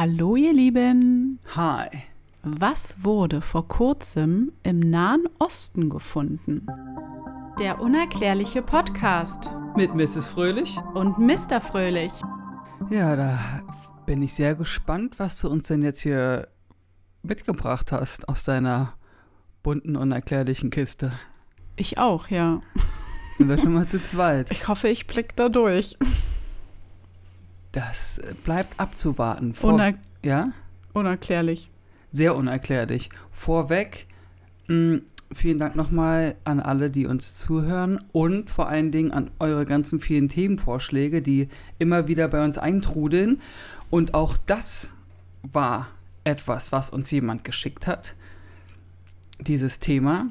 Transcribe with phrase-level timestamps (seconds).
[0.00, 1.40] Hallo ihr Lieben.
[1.54, 1.88] Hi.
[2.42, 6.66] Was wurde vor kurzem im Nahen Osten gefunden?
[7.58, 10.26] Der unerklärliche Podcast Mit Mrs.
[10.26, 10.78] Fröhlich?
[10.94, 11.60] und Mr.
[11.60, 12.12] Fröhlich.
[12.88, 13.38] Ja, da
[14.06, 16.48] bin ich sehr gespannt, was du uns denn jetzt hier
[17.22, 18.94] mitgebracht hast aus deiner
[19.62, 21.12] bunten, unerklärlichen Kiste.
[21.76, 22.62] Ich auch, ja.
[23.36, 24.50] Sind wir schon mal zu zweit.
[24.50, 25.98] Ich hoffe, ich blick da durch.
[27.72, 29.54] Das äh, bleibt abzuwarten.
[29.54, 29.94] Vor Uner
[30.24, 30.52] ja?
[30.92, 31.70] unerklärlich.
[32.10, 33.10] Sehr unerklärlich.
[33.30, 34.06] Vorweg,
[34.68, 35.00] mh,
[35.32, 40.00] vielen Dank nochmal an alle, die uns zuhören und vor allen Dingen an eure ganzen
[40.00, 41.48] vielen Themenvorschläge, die
[41.78, 43.40] immer wieder bei uns eintrudeln.
[43.90, 44.90] Und auch das
[45.42, 45.88] war
[46.24, 48.14] etwas, was uns jemand geschickt hat.
[49.40, 50.26] Dieses Thema.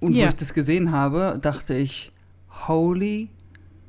[0.00, 0.26] Und Ja.
[0.26, 2.12] wo ich das gesehen habe, dachte ich,
[2.66, 3.28] holy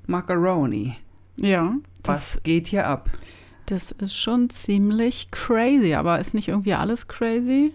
[0.07, 0.96] macaroni.
[1.38, 1.76] Ja.
[2.03, 3.09] Was Das, geht hier ab?
[3.66, 7.71] das ist schon ziemlich crazy, aber ist nicht irgendwie alles crazy?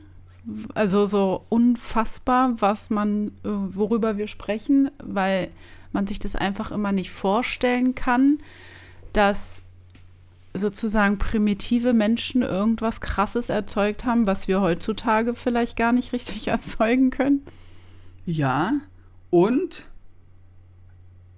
[0.75, 5.49] Also so unfassbar, was man, äh, worüber wir sprechen, weil
[5.93, 8.39] man sich das einfach immer nicht vorstellen kann,
[9.13, 9.63] dass
[10.53, 17.11] sozusagen primitive Menschen irgendwas Krasses erzeugt haben, was wir heutzutage vielleicht gar nicht richtig erzeugen
[17.11, 17.43] können.
[18.27, 18.73] Ja,
[19.31, 19.87] und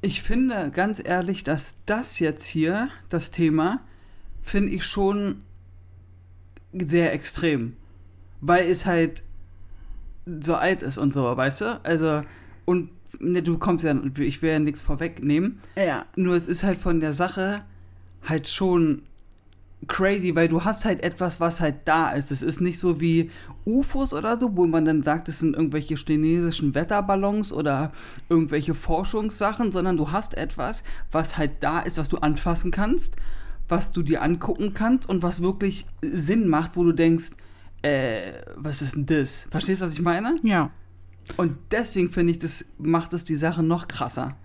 [0.01, 3.81] ich finde ganz ehrlich, dass das jetzt hier, das Thema,
[4.43, 5.43] finde ich schon
[6.73, 7.77] sehr extrem.
[8.41, 9.23] Weil es halt
[10.41, 11.81] so alt ist und so, weißt du?
[11.85, 12.23] Also,
[12.65, 15.61] und ne, du kommst ja, ich will ja nichts vorwegnehmen.
[15.77, 16.07] Ja.
[16.17, 17.65] Nur es ist halt von der Sache
[18.23, 19.03] halt schon
[19.89, 22.31] crazy, weil du hast halt etwas, was halt da ist.
[22.31, 23.31] Es ist nicht so wie
[23.65, 27.93] UFOs oder so, wo man dann sagt, es sind irgendwelche chinesischen Wetterballons oder
[28.29, 33.17] irgendwelche Forschungssachen, sondern du hast etwas, was halt da ist, was du anfassen kannst,
[33.69, 37.31] was du dir angucken kannst und was wirklich Sinn macht, wo du denkst,
[37.83, 39.47] äh, was ist denn das?
[39.51, 40.37] Verstehst du, was ich meine?
[40.43, 40.71] Ja.
[41.37, 44.37] Und deswegen finde ich, das macht es die Sache noch krasser.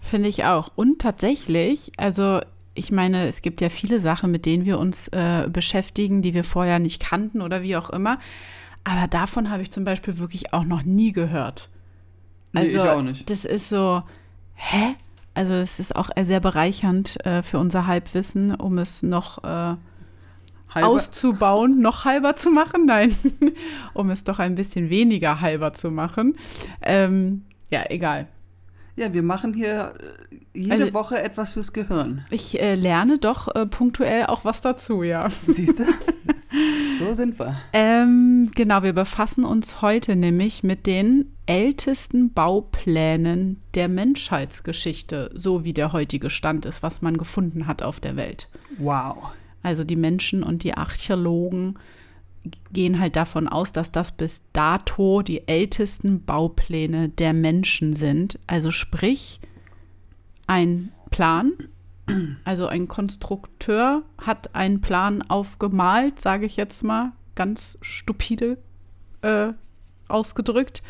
[0.00, 0.72] Finde ich auch.
[0.76, 2.40] Und tatsächlich, also
[2.74, 6.44] ich meine, es gibt ja viele Sachen, mit denen wir uns äh, beschäftigen, die wir
[6.44, 8.18] vorher nicht kannten oder wie auch immer.
[8.82, 11.70] Aber davon habe ich zum Beispiel wirklich auch noch nie gehört.
[12.52, 13.30] Nee, Also, ich auch nicht.
[13.30, 14.02] Das ist so,
[14.54, 14.94] hä?
[15.34, 19.74] Also es ist auch sehr bereichernd äh, für unser Halbwissen, um es noch äh,
[20.74, 22.84] auszubauen, noch halber zu machen.
[22.86, 23.16] Nein,
[23.94, 26.36] um es doch ein bisschen weniger halber zu machen.
[26.82, 28.28] Ähm, ja, egal.
[28.96, 29.94] Ja, wir machen hier
[30.30, 32.24] äh, jede Also- Woche etwas fürs Gehirn.
[32.30, 35.28] Ich äh, lerne doch äh, punktuell auch was dazu, ja.
[35.48, 35.84] Siehst du?
[37.00, 37.56] so sind wir.
[37.72, 45.72] Ähm, genau, wir befassen uns heute nämlich mit den ältesten Bauplänen der Menschheitsgeschichte, so wie
[45.72, 48.48] der heutige Stand ist, was man gefunden hat auf der Welt.
[48.78, 49.32] Wow.
[49.62, 51.78] Also die Menschen und die Archäologen
[52.72, 58.38] gehen halt davon aus, dass das bis dato die ältesten Baupläne der Menschen sind.
[58.46, 59.40] Also sprich,
[60.46, 61.52] ein Plan,
[62.44, 68.58] also ein Konstrukteur hat einen Plan aufgemalt, sage ich jetzt mal, ganz stupide
[69.22, 69.52] äh,
[70.08, 70.82] ausgedrückt.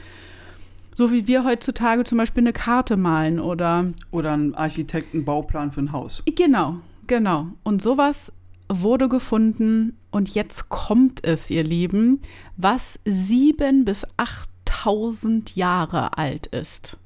[0.96, 5.92] So wie wir heutzutage zum Beispiel eine Karte malen oder Oder ein Architektenbauplan für ein
[5.92, 6.22] Haus.
[6.36, 6.76] Genau,
[7.06, 7.48] genau.
[7.64, 8.32] Und sowas
[8.80, 12.20] wurde gefunden und jetzt kommt es, ihr Lieben,
[12.56, 16.98] was sieben bis 8000 Jahre alt ist.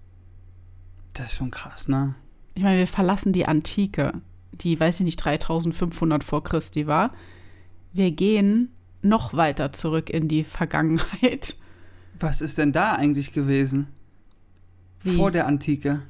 [1.15, 2.15] Das ist schon krass, ne?
[2.55, 4.13] Ich meine, wir verlassen die Antike,
[4.53, 7.13] die, weiß ich nicht, 3500 vor Christi war.
[7.93, 8.71] Wir gehen
[9.03, 11.57] noch weiter zurück in die Vergangenheit.
[12.21, 13.89] Was ist denn da eigentlich gewesen?
[15.03, 15.17] Wie?
[15.17, 16.03] Vor der Antike.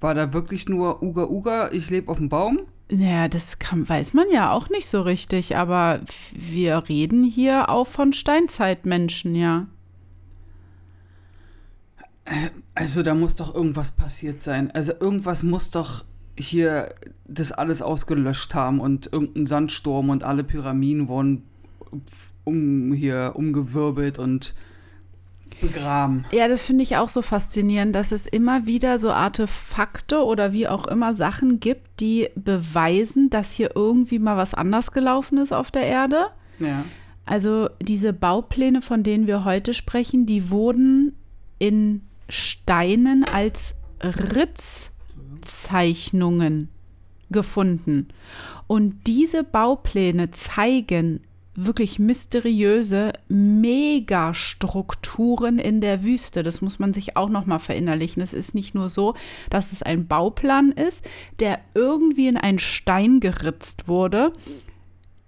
[0.00, 2.60] War da wirklich nur Uga Uga, ich lebe auf dem Baum?
[2.90, 6.00] Naja, das kann, weiß man ja auch nicht so richtig, aber
[6.32, 9.66] wir reden hier auch von Steinzeitmenschen, ja.
[12.74, 14.70] Also da muss doch irgendwas passiert sein.
[14.70, 16.04] Also irgendwas muss doch
[16.38, 16.94] hier
[17.26, 21.42] das alles ausgelöscht haben und irgendein Sandsturm und alle Pyramiden wurden
[22.44, 24.54] um, hier umgewirbelt und
[25.60, 26.24] begraben.
[26.32, 30.68] Ja, das finde ich auch so faszinierend, dass es immer wieder so Artefakte oder wie
[30.68, 35.70] auch immer Sachen gibt, die beweisen, dass hier irgendwie mal was anders gelaufen ist auf
[35.70, 36.26] der Erde.
[36.58, 36.84] Ja.
[37.26, 41.16] Also diese Baupläne, von denen wir heute sprechen, die wurden
[41.58, 46.68] in Steinen als Ritzzeichnungen
[47.30, 48.08] gefunden.
[48.66, 51.20] Und diese Baupläne zeigen
[51.54, 56.42] wirklich mysteriöse Megastrukturen in der Wüste.
[56.42, 58.22] Das muss man sich auch noch mal verinnerlichen.
[58.22, 59.14] Es ist nicht nur so,
[59.50, 61.08] dass es ein Bauplan ist,
[61.40, 64.32] der irgendwie in einen Stein geritzt wurde.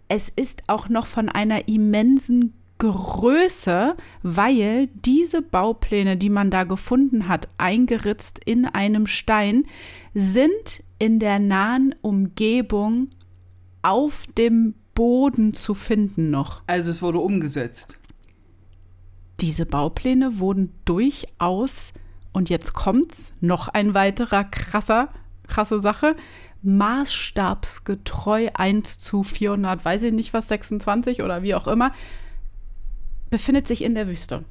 [0.08, 7.26] es ist auch noch von einer immensen Größe, weil diese Baupläne, die man da gefunden
[7.26, 9.64] hat, eingeritzt in einem Stein,
[10.14, 13.08] sind in der nahen Umgebung
[13.82, 16.62] auf dem Boden zu finden noch.
[16.66, 17.98] Also es wurde umgesetzt.
[19.40, 21.93] Diese Baupläne wurden durchaus,
[22.32, 25.08] und jetzt kommt's, noch ein weiterer krasser,
[25.46, 26.16] krasse Sache,
[26.62, 31.92] maßstabsgetreu 1 zu 400, weiß ich nicht was, 26 oder wie auch immer,
[33.28, 34.44] befindet sich in der Wüste.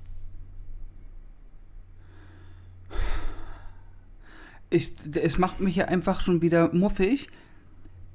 [4.69, 7.29] Ich, es macht mich ja einfach schon wieder muffig,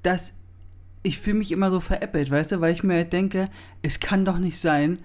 [0.02, 0.34] dass
[1.02, 3.48] ich fühle mich immer so veräppelt, weißt du, weil ich mir halt denke,
[3.82, 4.98] es kann doch nicht sein,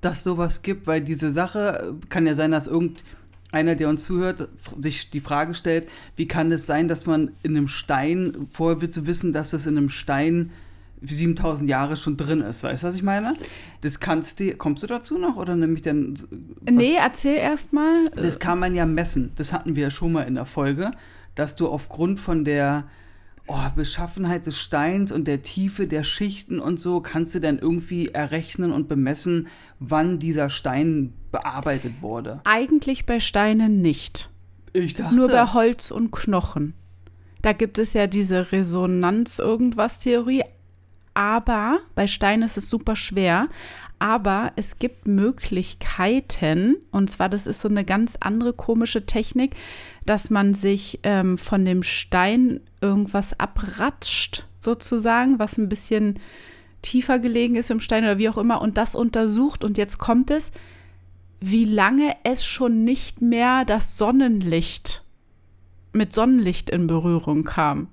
[0.00, 5.10] dass sowas gibt, weil diese Sache kann ja sein, dass irgendeiner, der uns zuhört, sich
[5.10, 9.06] die Frage stellt, wie kann es sein, dass man in einem Stein, vorher willst du
[9.06, 10.50] wissen, dass es in einem Stein
[11.04, 13.34] 7000 Jahre schon drin ist, weißt du, was ich meine?
[13.80, 16.14] Das kannst du, kommst du dazu noch oder nämlich dann?
[16.14, 16.74] Was?
[16.74, 18.04] Nee, erzähl erst mal.
[18.14, 20.92] Das kann man ja messen, das hatten wir ja schon mal in der Folge,
[21.34, 22.84] dass du aufgrund von der
[23.52, 28.08] oh, Beschaffenheit des Steins und der Tiefe der Schichten und so kannst du dann irgendwie
[28.08, 32.40] errechnen und bemessen, wann dieser Stein bearbeitet wurde.
[32.44, 34.30] Eigentlich bei Steinen nicht.
[34.72, 35.14] Ich dachte.
[35.14, 36.74] Nur bei Holz und Knochen.
[37.42, 40.44] Da gibt es ja diese Resonanz-Irgendwas-Theorie,
[41.14, 43.48] aber bei Stein ist es super schwer.
[44.02, 49.54] Aber es gibt Möglichkeiten, und zwar, das ist so eine ganz andere komische Technik,
[50.04, 56.18] dass man sich ähm, von dem Stein irgendwas abratscht, sozusagen, was ein bisschen
[56.82, 59.62] tiefer gelegen ist im Stein oder wie auch immer, und das untersucht.
[59.62, 60.50] Und jetzt kommt es,
[61.38, 65.04] wie lange es schon nicht mehr das Sonnenlicht
[65.92, 67.86] mit Sonnenlicht in Berührung kam.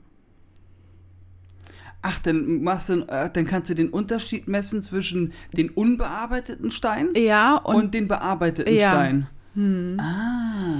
[2.01, 7.09] Ach, dann machst du, äh, dann kannst du den Unterschied messen zwischen den unbearbeiteten Stein
[7.15, 8.91] ja, und, und den bearbeiteten ja.
[8.91, 9.27] Stein.
[9.55, 9.97] Hm.
[9.99, 10.79] Ah.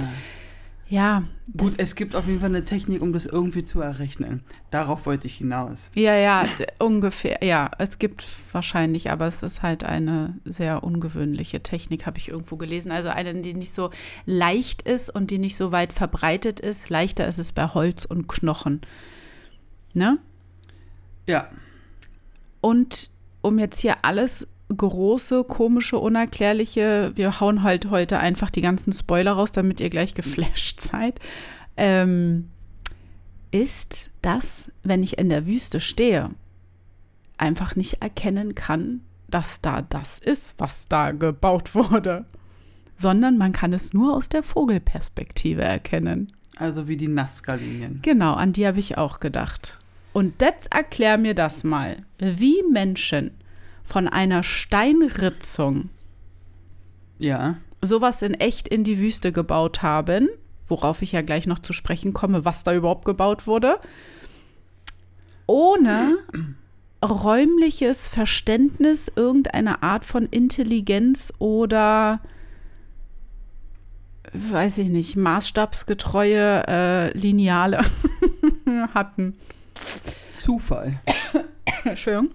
[0.90, 1.22] Ja.
[1.56, 4.42] Gut, es gibt auf jeden Fall eine Technik, um das irgendwie zu errechnen.
[4.72, 5.90] Darauf wollte ich hinaus.
[5.94, 6.46] Ja, ja,
[6.78, 7.44] ungefähr.
[7.44, 12.56] Ja, es gibt wahrscheinlich, aber es ist halt eine sehr ungewöhnliche Technik, habe ich irgendwo
[12.56, 12.90] gelesen.
[12.90, 13.90] Also eine, die nicht so
[14.26, 16.90] leicht ist und die nicht so weit verbreitet ist.
[16.90, 18.80] Leichter ist es bei Holz und Knochen.
[19.94, 20.18] Ne?
[21.30, 21.48] Ja.
[22.60, 23.10] Und
[23.40, 24.46] um jetzt hier alles
[24.76, 30.14] große, komische, unerklärliche, wir hauen halt heute einfach die ganzen Spoiler raus, damit ihr gleich
[30.14, 31.18] geflasht seid,
[31.76, 32.50] ähm,
[33.50, 36.30] ist, dass, wenn ich in der Wüste stehe,
[37.36, 42.26] einfach nicht erkennen kann, dass da das ist, was da gebaut wurde,
[42.96, 46.32] sondern man kann es nur aus der Vogelperspektive erkennen.
[46.56, 48.00] Also wie die Nazca-Linien.
[48.02, 49.79] Genau, an die habe ich auch gedacht.
[50.12, 53.30] Und jetzt erklär mir das mal, wie Menschen
[53.84, 55.88] von einer Steinritzung
[57.18, 57.56] ja.
[57.80, 60.28] sowas in echt in die Wüste gebaut haben,
[60.66, 63.78] worauf ich ja gleich noch zu sprechen komme, was da überhaupt gebaut wurde,
[65.46, 66.18] ohne
[67.04, 72.20] räumliches Verständnis irgendeiner Art von Intelligenz oder
[74.32, 77.84] weiß ich nicht, maßstabsgetreue äh, Lineale
[78.94, 79.36] hatten.
[80.32, 81.00] Zufall.
[81.84, 82.30] Entschuldigung.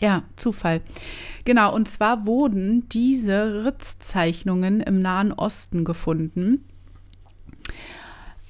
[0.00, 0.80] Ja, Zufall.
[1.44, 6.64] Genau, und zwar wurden diese Ritzzeichnungen im Nahen Osten gefunden.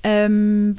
[0.02, 0.76] Ähm,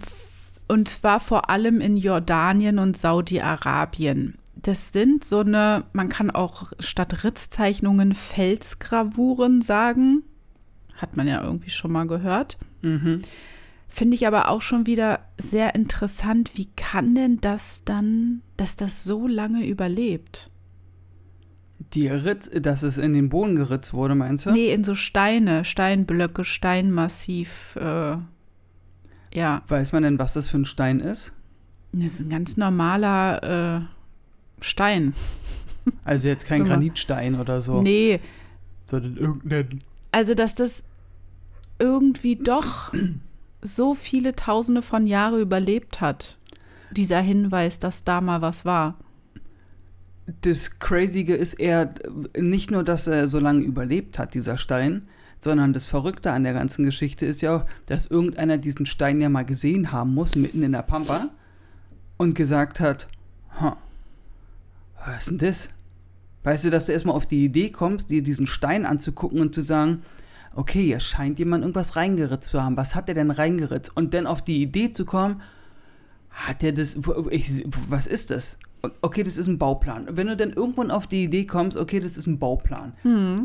[0.68, 4.36] und zwar vor allem in Jordanien und Saudi-Arabien.
[4.56, 10.24] Das sind so eine, man kann auch statt Ritzzeichnungen Felsgravuren sagen.
[10.96, 12.58] Hat man ja irgendwie schon mal gehört.
[12.82, 13.22] Mhm.
[13.94, 19.04] Finde ich aber auch schon wieder sehr interessant, wie kann denn das dann, dass das
[19.04, 20.50] so lange überlebt?
[21.94, 24.52] Die Ritz, dass es in den Boden geritzt wurde, meinst du?
[24.52, 28.16] Nee, in so Steine, Steinblöcke, Steinmassiv, äh,
[29.34, 29.62] ja.
[29.68, 31.34] Weiß man denn, was das für ein Stein ist?
[31.92, 33.88] Das ist ein ganz normaler
[34.62, 35.14] äh, Stein.
[36.06, 37.82] Also jetzt kein Granitstein oder so.
[37.82, 38.20] Nee.
[38.86, 39.80] Sondern irgendein.
[40.12, 40.86] Also, dass das
[41.80, 42.94] irgendwie doch
[43.62, 46.38] so viele Tausende von Jahren überlebt hat.
[46.92, 48.96] Dieser Hinweis, dass da mal was war.
[50.42, 51.94] Das Crazige ist eher
[52.38, 55.08] nicht nur, dass er so lange überlebt hat, dieser Stein,
[55.40, 59.30] sondern das Verrückte an der ganzen Geschichte ist ja auch, dass irgendeiner diesen Stein ja
[59.30, 61.30] mal gesehen haben muss, mitten in der Pampa,
[62.18, 63.08] und gesagt hat,
[63.60, 63.74] huh,
[65.04, 65.70] was ist denn das?
[66.44, 69.62] Weißt du, dass du erstmal auf die Idee kommst, dir diesen Stein anzugucken und zu
[69.62, 70.04] sagen,
[70.56, 72.78] okay, hier scheint jemand irgendwas reingeritzt zu haben.
[72.78, 73.96] Was hat er denn reingeritzt?
[73.96, 75.42] Und dann auf die Idee zu kommen,
[76.30, 76.98] hat er das,
[77.30, 78.58] ich, was ist das?
[79.02, 80.08] okay, das ist ein Bauplan.
[80.12, 82.94] Wenn du dann irgendwann auf die Idee kommst, okay, das ist ein Bauplan,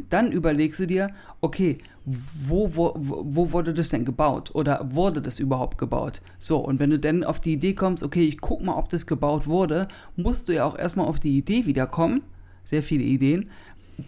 [0.08, 1.10] dann überlegst du dir,
[1.40, 4.50] okay, wo, wo, wo wurde das denn gebaut?
[4.54, 6.22] Oder wurde das überhaupt gebaut?
[6.38, 9.06] So, und wenn du dann auf die Idee kommst, okay, ich guck mal, ob das
[9.06, 12.22] gebaut wurde, musst du ja auch erstmal auf die Idee wiederkommen,
[12.64, 13.50] sehr viele Ideen,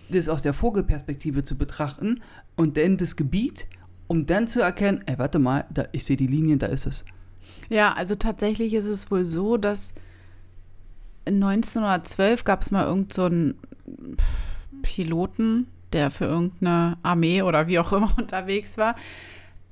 [0.08, 2.22] das aus der Vogelperspektive zu betrachten
[2.56, 3.66] und dann das Gebiet,
[4.06, 7.04] um dann zu erkennen, ey, warte mal, da, ich sehe die Linien, da ist es.
[7.68, 9.94] Ja, also tatsächlich ist es wohl so, dass
[11.26, 14.22] 1912 gab es mal irgendeinen so
[14.82, 18.96] Piloten, der für irgendeine Armee oder wie auch immer unterwegs war,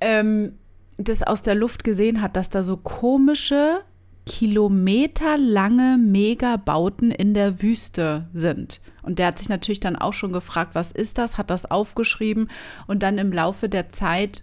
[0.00, 0.52] ähm,
[0.98, 3.82] das aus der Luft gesehen hat, dass da so komische,
[4.26, 8.80] kilometerlange Megabauten in der Wüste sind.
[9.02, 12.50] Und der hat sich natürlich dann auch schon gefragt, was ist das, hat das aufgeschrieben
[12.86, 14.42] und dann im Laufe der Zeit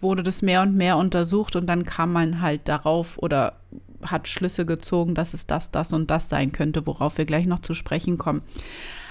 [0.00, 3.54] wurde das mehr und mehr untersucht und dann kam man halt darauf oder
[4.02, 7.60] hat Schlüsse gezogen, dass es das, das und das sein könnte, worauf wir gleich noch
[7.60, 8.42] zu sprechen kommen.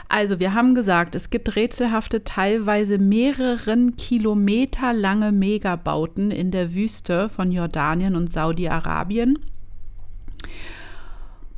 [0.08, 7.30] Also, wir haben gesagt, es gibt rätselhafte, teilweise mehreren Kilometer lange Megabauten in der Wüste
[7.30, 9.40] von Jordanien und Saudi-Arabien.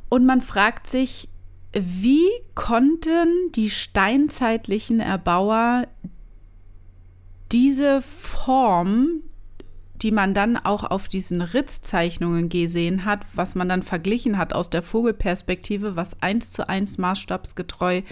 [0.08, 1.28] Und man fragt sich,
[1.72, 5.88] wie konnten die steinzeitlichen Erbauer
[7.50, 9.22] diese Form,
[9.96, 14.70] die man dann auch auf diesen Ritzzeichnungen gesehen hat, was man dann verglichen hat aus
[14.70, 18.02] der Vogelperspektive, was eins zu eins maßstabsgetreu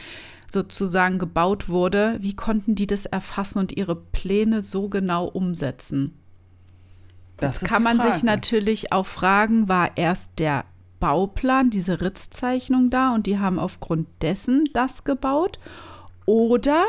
[0.50, 6.14] sozusagen gebaut wurde, wie konnten die das erfassen und ihre Pläne so genau umsetzen?
[7.42, 8.12] Das kann man Frage.
[8.14, 10.64] sich natürlich auch fragen, war erst der
[11.00, 15.58] Bauplan, diese Ritzzeichnung da und die haben aufgrund dessen das gebaut?
[16.26, 16.84] Oder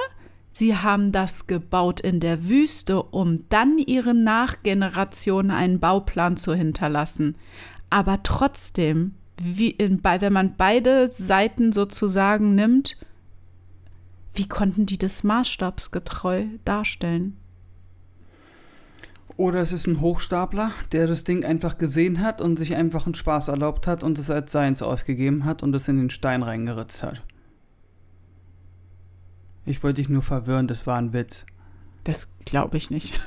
[0.51, 7.35] sie haben das gebaut in der Wüste, um dann ihren Nachgenerationen einen Bauplan zu hinterlassen?
[7.89, 12.97] Aber trotzdem, wie in, wenn man beide Seiten sozusagen nimmt,
[14.33, 17.37] wie konnten die das maßstabsgetreu darstellen?
[19.35, 23.15] Oder es ist ein Hochstapler, der das Ding einfach gesehen hat und sich einfach einen
[23.15, 27.01] Spaß erlaubt hat und es als seins ausgegeben hat und es in den Stein reingeritzt
[27.01, 27.23] hat.
[29.65, 31.45] Ich wollte dich nur verwirren, das war ein Witz.
[32.03, 33.19] Das glaube ich nicht.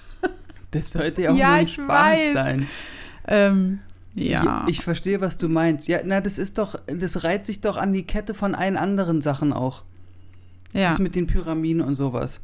[0.70, 2.32] das sollte ja auch ja, nur ein Spaß weiß.
[2.32, 2.68] sein.
[3.26, 3.80] Ähm,
[4.14, 4.64] ja.
[4.66, 5.88] Ich, ich, verstehe, was du meinst.
[5.88, 9.20] Ja, na, das ist doch, das reiht sich doch an die Kette von allen anderen
[9.20, 9.82] Sachen auch.
[10.72, 10.88] Ja.
[10.88, 12.40] Das mit den Pyramiden und sowas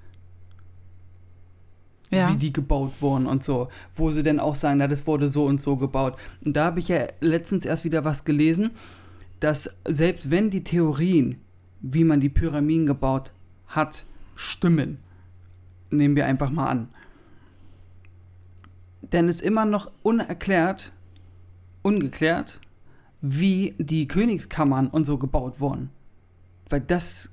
[2.20, 2.32] ja.
[2.32, 5.46] wie die gebaut wurden und so, wo sie denn auch sagen, na, das wurde so
[5.46, 6.16] und so gebaut.
[6.44, 8.70] Und da habe ich ja letztens erst wieder was gelesen,
[9.40, 11.40] dass selbst wenn die Theorien,
[11.80, 13.32] wie man die Pyramiden gebaut
[13.66, 14.98] hat, stimmen,
[15.90, 16.88] nehmen wir einfach mal an,
[19.12, 20.92] denn es immer noch unerklärt,
[21.82, 22.60] ungeklärt,
[23.20, 25.90] wie die Königskammern und so gebaut wurden.
[26.68, 27.32] Weil das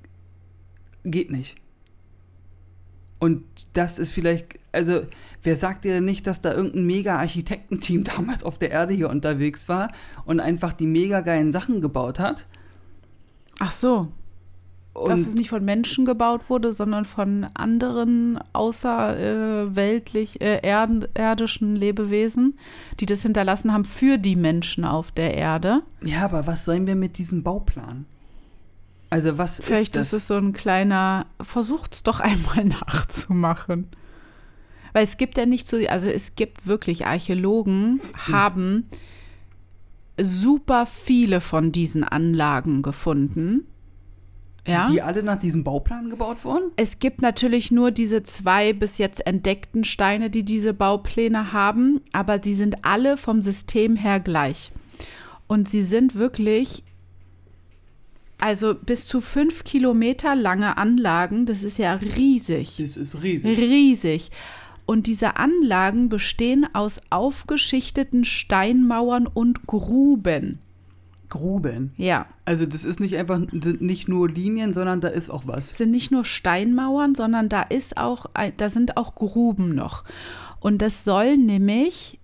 [1.04, 1.56] geht nicht.
[3.18, 5.02] Und das ist vielleicht, also
[5.42, 9.10] wer sagt dir denn nicht, dass da irgendein mega Architektenteam damals auf der Erde hier
[9.10, 9.92] unterwegs war
[10.24, 12.46] und einfach die mega geilen Sachen gebaut hat?
[13.58, 14.08] Ach so.
[14.94, 21.76] Und dass es nicht von Menschen gebaut wurde, sondern von anderen außerweltlich äh, erd erdischen
[21.76, 22.58] Lebewesen,
[22.98, 25.82] die das hinterlassen haben für die Menschen auf der Erde.
[26.02, 28.06] Ja, aber was sollen wir mit diesem Bauplan?
[29.10, 30.06] Also was Vielleicht ist das?
[30.08, 33.88] ist es so ein kleiner, versucht's doch einmal nachzumachen.
[34.92, 38.34] Weil es gibt ja nicht so, also es gibt wirklich Archäologen, hm.
[38.34, 38.88] haben
[40.20, 43.66] super viele von diesen Anlagen gefunden.
[44.66, 44.86] Ja?
[44.90, 46.72] Die alle nach diesem Bauplan gebaut wurden?
[46.76, 52.42] Es gibt natürlich nur diese zwei bis jetzt entdeckten Steine, die diese Baupläne haben, aber
[52.42, 54.72] sie sind alle vom System her gleich.
[55.46, 56.84] Und sie sind wirklich
[58.40, 62.76] also bis zu fünf Kilometer lange Anlagen, das ist ja riesig.
[62.78, 63.58] Das ist riesig.
[63.58, 64.30] Riesig.
[64.86, 70.60] Und diese Anlagen bestehen aus aufgeschichteten Steinmauern und Gruben.
[71.28, 71.92] Gruben?
[71.96, 72.26] Ja.
[72.44, 75.70] Also das ist nicht einfach, sind nicht nur Linien, sondern da ist auch was.
[75.70, 78.26] Sind nicht nur Steinmauern, sondern da ist auch,
[78.56, 80.04] da sind auch Gruben noch.
[80.60, 82.18] Und das soll nämlich,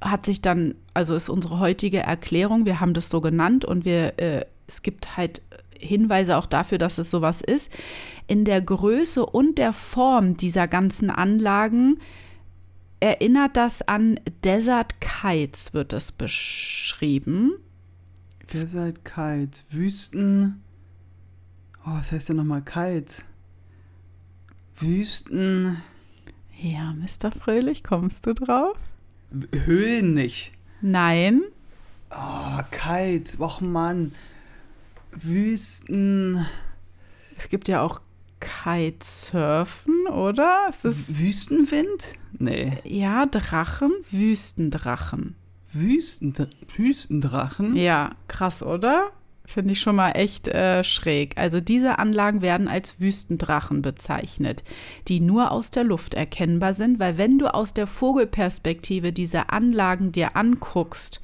[0.00, 4.18] hat sich dann, also ist unsere heutige Erklärung, wir haben das so genannt und wir
[4.18, 5.42] äh, es gibt halt
[5.78, 7.70] Hinweise auch dafür, dass es sowas ist.
[8.26, 11.98] In der Größe und der Form dieser ganzen Anlagen
[13.00, 17.52] erinnert das an Desert Kites, wird es beschrieben.
[18.52, 20.62] Desert Kites, Wüsten.
[21.84, 23.24] Oh, was heißt denn nochmal Kites?
[24.76, 25.82] Wüsten.
[26.58, 27.30] Ja, Mr.
[27.30, 28.76] Fröhlich, kommst du drauf?
[29.52, 30.52] Höhlen nicht.
[30.80, 31.42] Nein.
[32.10, 33.38] Oh, kalt.
[33.40, 34.12] Och Mann.
[35.20, 36.46] Wüsten.
[37.36, 38.00] Es gibt ja auch
[38.40, 40.70] Kitesurfen, oder?
[40.82, 42.14] Wüstenwind?
[42.38, 42.78] Nee.
[42.84, 45.36] ja, Drachen, Wüstendrachen.
[45.72, 46.34] Wüsten,
[46.76, 47.76] Wüstendrachen?
[47.76, 49.10] Ja, krass, oder?
[49.46, 51.38] Finde ich schon mal echt äh, schräg.
[51.38, 54.64] Also diese Anlagen werden als Wüstendrachen bezeichnet,
[55.06, 60.10] die nur aus der Luft erkennbar sind, weil wenn du aus der Vogelperspektive diese Anlagen
[60.10, 61.20] dir anguckst,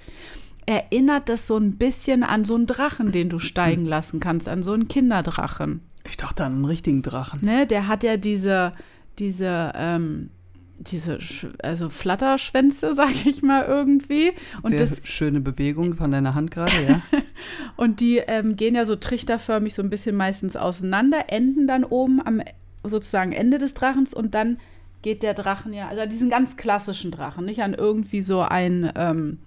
[0.66, 4.62] erinnert das so ein bisschen an so einen Drachen, den du steigen lassen kannst, an
[4.62, 5.80] so einen Kinderdrachen.
[6.08, 7.44] Ich dachte an einen richtigen Drachen.
[7.44, 8.72] Ne, der hat ja diese,
[9.18, 10.30] diese, ähm,
[10.78, 11.18] diese,
[11.62, 14.32] also Flatterschwänze, sag ich mal irgendwie.
[14.62, 17.02] Und Sehr das, schöne Bewegung von deiner Hand gerade, ja?
[17.76, 22.24] Und die ähm, gehen ja so trichterförmig so ein bisschen meistens auseinander, enden dann oben
[22.24, 22.42] am
[22.84, 24.58] sozusagen Ende des Drachens und dann
[25.02, 29.38] geht der Drachen ja, also diesen ganz klassischen Drachen, nicht an irgendwie so einen ähm,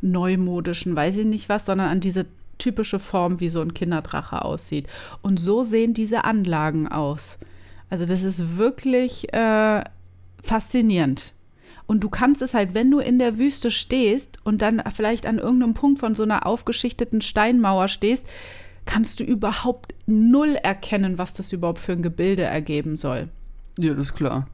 [0.00, 2.26] neumodischen, weiß ich nicht was, sondern an diese
[2.58, 4.86] typische Form, wie so ein Kinderdrache aussieht.
[5.22, 7.38] Und so sehen diese Anlagen aus.
[7.90, 9.82] Also das ist wirklich äh,
[10.42, 11.34] faszinierend.
[11.86, 15.38] Und du kannst es halt, wenn du in der Wüste stehst und dann vielleicht an
[15.38, 18.26] irgendeinem Punkt von so einer aufgeschichteten Steinmauer stehst,
[18.84, 23.28] kannst du überhaupt null erkennen, was das überhaupt für ein Gebilde ergeben soll.
[23.78, 24.48] Ja, das ist klar.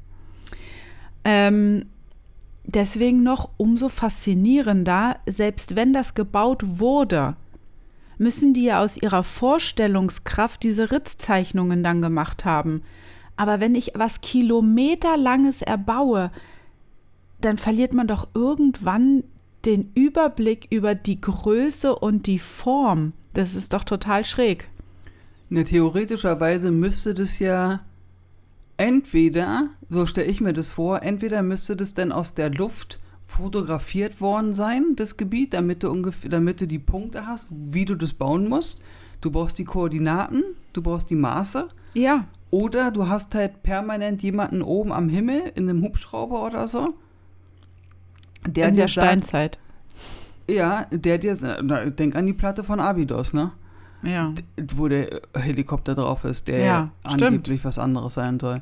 [1.24, 1.86] Ähm,
[2.64, 7.36] deswegen noch umso faszinierender, selbst wenn das gebaut wurde,
[8.18, 12.82] müssen die ja aus ihrer Vorstellungskraft diese Ritzzeichnungen dann gemacht haben.
[13.36, 16.30] Aber wenn ich was kilometerlanges erbaue,
[17.40, 19.24] dann verliert man doch irgendwann
[19.64, 23.12] den Überblick über die Größe und die Form.
[23.32, 24.68] Das ist doch total schräg.
[25.48, 27.80] Ne, theoretischerweise müsste das ja
[28.76, 34.20] entweder, so stelle ich mir das vor, entweder müsste das dann aus der Luft fotografiert
[34.20, 38.12] worden sein, das Gebiet, damit du ungefähr, damit du die Punkte hast, wie du das
[38.12, 38.78] bauen musst.
[39.20, 41.68] Du brauchst die Koordinaten, du brauchst die Maße.
[41.94, 46.94] Ja, Oder du hast halt permanent jemanden oben am Himmel in einem Hubschrauber oder so.
[48.46, 49.58] Der in der sagt- Steinzeit.
[50.48, 53.50] Ja, der dir, denk an die Platte von Abydos, ne?
[54.04, 54.34] Ja.
[54.74, 58.60] wo der Helikopter drauf ist, der Ja, angeblich was anderes sein soll.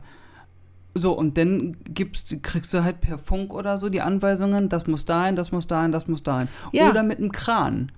[0.94, 5.06] So, und dann gibst, kriegst du halt per Funk oder so die Anweisungen, das muss
[5.06, 6.48] dahin, das muss dahin, das muss dahin.
[6.72, 6.90] Ja.
[6.90, 7.92] Oder mit einem Kran.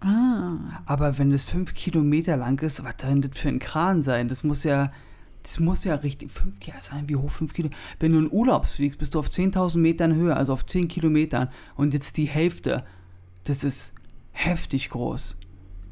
[0.00, 0.82] Ah.
[0.84, 4.28] Aber wenn es fünf Kilometer lang ist, was soll denn das für ein Kran sein?
[4.28, 4.92] Das muss ja,
[5.42, 7.70] das muss ja richtig, fünf, ja, sein, wie hoch fünf Kilo?
[8.00, 11.48] Wenn du in Urlaubs fliegst, bist du auf 10.000 Metern Höhe, also auf 10 Kilometern.
[11.74, 12.84] Und jetzt die Hälfte.
[13.44, 13.94] Das ist
[14.32, 15.36] heftig groß.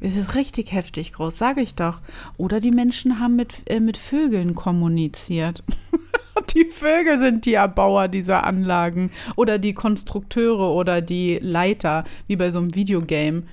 [0.01, 2.01] Es ist richtig heftig groß, sage ich doch.
[2.37, 5.63] Oder die Menschen haben mit, äh, mit Vögeln kommuniziert.
[6.55, 12.51] die Vögel sind die Erbauer dieser Anlagen oder die Konstrukteure oder die Leiter, wie bei
[12.51, 13.43] so einem Videogame.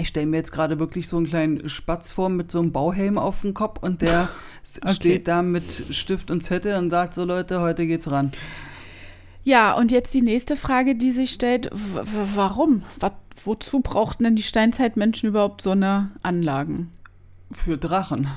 [0.00, 3.18] Ich stelle mir jetzt gerade wirklich so einen kleinen Spatz vor mit so einem Bauhelm
[3.18, 4.28] auf dem Kopf und der
[4.82, 4.92] Okay.
[4.92, 8.32] steht da mit Stift und Zettel und sagt so, Leute, heute geht's ran.
[9.44, 12.82] Ja, und jetzt die nächste Frage, die sich stellt: Warum?
[13.00, 13.12] Was,
[13.44, 16.90] wozu brauchten denn die Steinzeitmenschen überhaupt so eine Anlagen?
[17.50, 18.28] Für Drachen.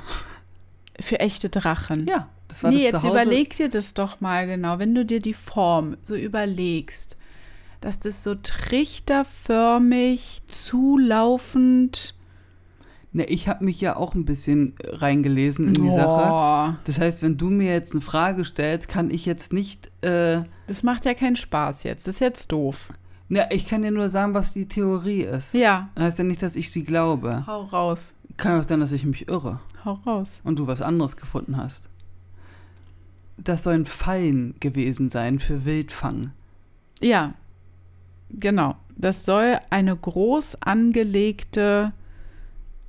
[1.00, 2.06] Für echte Drachen?
[2.08, 3.22] Ja, das war nee, das jetzt Zuhause.
[3.22, 7.18] überleg dir das doch mal genau, wenn du dir die Form so überlegst,
[7.82, 12.16] dass das so trichterförmig, zulaufend.
[13.14, 16.30] Ne, ich habe mich ja auch ein bisschen reingelesen in die Sache.
[16.30, 20.44] Boah, Das heißt, wenn du mir jetzt eine Frage stellst, kann ich jetzt nicht, äh,
[20.68, 22.08] Das macht ja keinen Spaß jetzt.
[22.08, 22.94] Das ist jetzt doof.
[23.32, 25.54] Ne, ich kann dir nur sagen, was die Theorie ist.
[25.54, 27.44] Ja, Das heißt ja nicht, dass ich sie glaube.
[27.48, 28.14] hau raus.
[28.38, 30.42] Kann auch sein, dass ich mich irre Hau raus.
[30.44, 31.88] und du was anderes gefunden hast.
[33.38, 36.32] Das sollen Fallen gewesen sein für Wildfang.
[37.02, 37.34] Ja,
[38.30, 38.76] genau.
[38.98, 41.92] Das soll eine groß angelegte,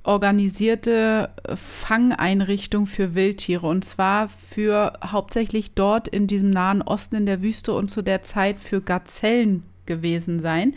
[0.03, 7.41] organisierte Fangeinrichtung für Wildtiere und zwar für hauptsächlich dort in diesem Nahen Osten in der
[7.41, 10.73] Wüste und zu der Zeit für Gazellen gewesen sein,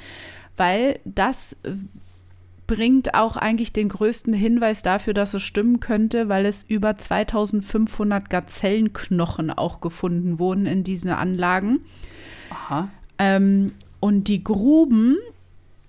[0.57, 1.73] weil das äh,
[2.67, 8.29] bringt auch eigentlich den größten Hinweis dafür, dass es stimmen könnte, weil es über 2500
[8.29, 11.81] Gazellenknochen auch gefunden wurden in diesen Anlagen.
[12.51, 12.89] Aha.
[13.19, 15.17] Ähm, und die Gruben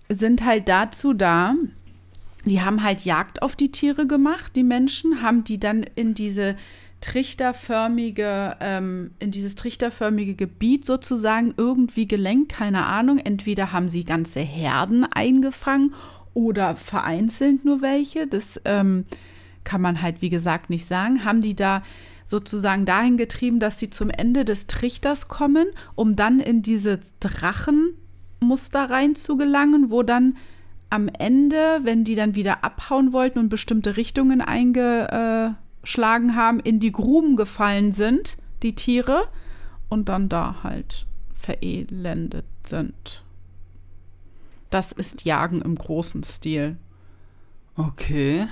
[0.10, 1.56] sind halt dazu da,
[2.45, 6.56] die haben halt Jagd auf die Tiere gemacht, die Menschen, haben die dann in diese
[7.02, 13.20] trichterförmige, ähm, in dieses trichterförmige Gebiet sozusagen irgendwie gelenkt, keine Ahnung.
[13.20, 15.94] Entweder haben sie ganze Herden eingefangen
[16.34, 18.28] oder vereinzelt nur welche.
[18.28, 19.06] Das ähm,
[19.64, 21.24] kann man halt, wie gesagt, nicht sagen.
[21.24, 21.84] Haben die da
[22.26, 27.94] sozusagen dahin getrieben, dass sie zum Ende des Trichters kommen, um dann in diese Drachen
[28.40, 30.38] Muster rein zu gelangen, wo dann
[30.90, 34.42] am Ende, wenn die dann wieder abhauen wollten und bestimmte Richtungen
[35.88, 39.28] eingeschlagen haben, in die Gruben gefallen sind, die Tiere,
[39.89, 43.23] und dann da halt verelendet sind.
[44.69, 46.76] Das ist Jagen im großen Stil.
[47.78, 48.47] Okay.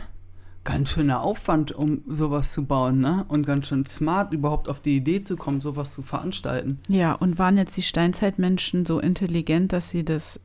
[0.63, 3.26] Ganz schöner Aufwand, um sowas zu bauen, ne?
[3.28, 6.80] Und ganz schön smart, überhaupt auf die Idee zu kommen, sowas zu veranstalten.
[6.88, 10.39] Ja, und waren jetzt die Steinzeitmenschen so intelligent, dass sie das,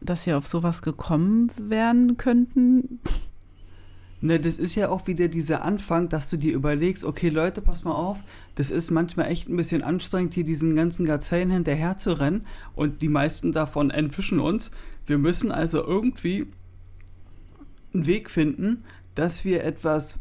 [0.00, 3.00] dass sie auf sowas gekommen werden könnten?
[4.24, 7.84] Ne, das ist ja auch wieder dieser Anfang, dass du dir überlegst, okay Leute, pass
[7.84, 8.20] mal auf,
[8.54, 13.02] das ist manchmal echt ein bisschen anstrengend, hier diesen ganzen Gazellen hinterher zu rennen und
[13.02, 14.70] die meisten davon entwischen uns.
[15.04, 16.46] Wir müssen also irgendwie
[17.92, 18.84] einen Weg finden,
[19.14, 20.20] dass wir etwas,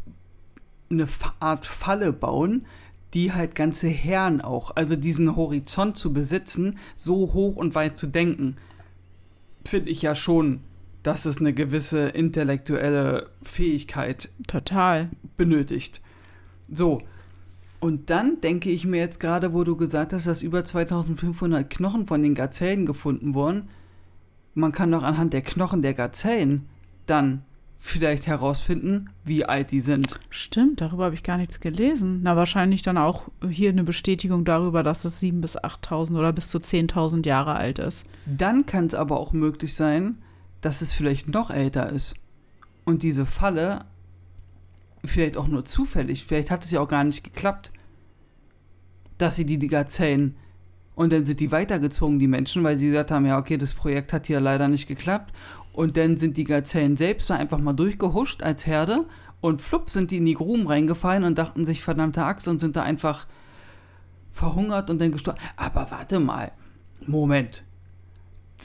[0.92, 1.08] eine
[1.39, 2.66] Art Falle bauen,
[3.13, 8.08] die halt ganze Herren auch, also diesen Horizont zu besitzen, so hoch und weit zu
[8.08, 8.58] denken,
[9.63, 10.60] finde ich ja schon,
[11.04, 15.10] dass es eine gewisse intellektuelle Fähigkeit Total.
[15.38, 16.02] benötigt.
[16.72, 17.02] So.
[17.80, 22.08] Und dann denke ich mir jetzt gerade, wo du gesagt hast, dass über 2500 Knochen
[22.08, 23.68] von den Gazellen gefunden wurden,
[24.54, 26.68] man kann doch anhand der Knochen der Gazellen
[27.06, 27.44] dann
[27.84, 30.18] vielleicht herausfinden, wie alt die sind.
[30.30, 32.22] Stimmt, darüber habe ich gar nichts gelesen.
[32.24, 36.48] Na, wahrscheinlich dann auch hier eine Bestätigung darüber, dass es 7.000 bis 8.000 oder bis
[36.48, 38.06] zu 10.000 Jahre alt ist.
[38.26, 40.20] Dann kann es aber auch möglich sein,
[40.63, 42.15] dass es vielleicht noch älter ist.
[42.86, 43.86] Und diese Falle
[45.06, 47.71] vielleicht auch nur zufällig, vielleicht hat es ja auch gar nicht geklappt,
[49.17, 50.36] dass sie die, Gazellen
[50.95, 54.13] und dann sind die weitergezogen, die Menschen, weil sie gesagt haben, ja, okay, das Projekt
[54.13, 55.34] hat hier leider nicht geklappt.
[55.73, 59.06] Und dann sind die Gazellen selbst da einfach mal durchgehuscht als Herde
[59.41, 62.76] und flupp sind die in die Gruben reingefallen und dachten sich, verdammte Axt, und sind
[62.76, 63.28] da einfach
[64.32, 65.39] verhungert und dann gestorben.
[65.58, 66.52] Aber warte mal,
[67.06, 67.63] Moment.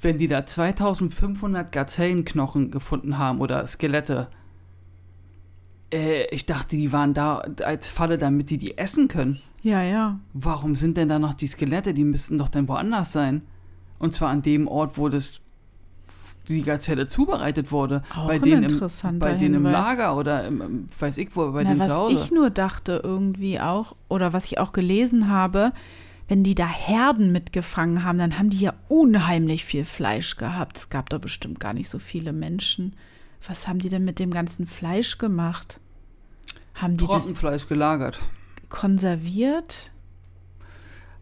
[0.00, 4.28] Wenn die da 2500 Gazellenknochen gefunden haben oder Skelette,
[5.92, 9.40] äh, ich dachte, die waren da als Falle, damit die die essen können.
[9.62, 10.20] Ja, ja.
[10.32, 11.94] Warum sind denn da noch die Skelette?
[11.94, 13.42] Die müssten doch dann woanders sein.
[13.98, 15.40] Und zwar an dem Ort, wo das
[16.48, 18.02] die Gazelle zubereitet wurde.
[18.14, 19.64] Auch bei denen im, bei denen im.
[19.64, 22.14] Lager oder im, weiß ich wo, bei Na, denen was zu Hause.
[22.14, 25.72] ich nur dachte irgendwie auch, oder was ich auch gelesen habe,
[26.28, 30.76] wenn die da Herden mitgefangen haben, dann haben die ja unheimlich viel Fleisch gehabt.
[30.76, 32.94] Es gab da bestimmt gar nicht so viele Menschen.
[33.46, 35.80] Was haben die denn mit dem ganzen Fleisch gemacht?
[36.74, 38.20] Haben die das Trockenfleisch gelagert.
[38.68, 39.90] konserviert?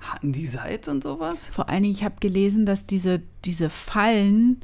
[0.00, 1.48] Hatten die Salz und sowas?
[1.48, 4.60] Vor allen Dingen, ich habe gelesen, dass diese, diese Fallen,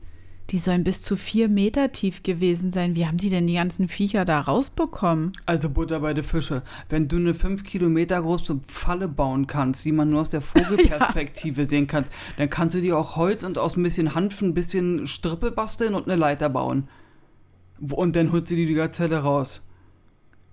[0.53, 2.95] die sollen bis zu vier Meter tief gewesen sein.
[2.95, 5.33] Wie haben die denn die ganzen Viecher da rausbekommen?
[5.47, 6.63] Also Butter bei den Fische.
[6.91, 11.65] Wenn du eine 5 Kilometer große Falle bauen kannst, die man nur aus der Vogelperspektive
[11.69, 15.07] sehen kannst, dann kannst du dir auch Holz und aus ein bisschen Hanf ein bisschen
[15.07, 16.87] Strippe basteln und eine Leiter bauen.
[17.81, 19.63] Und dann holt sie die Gazelle raus.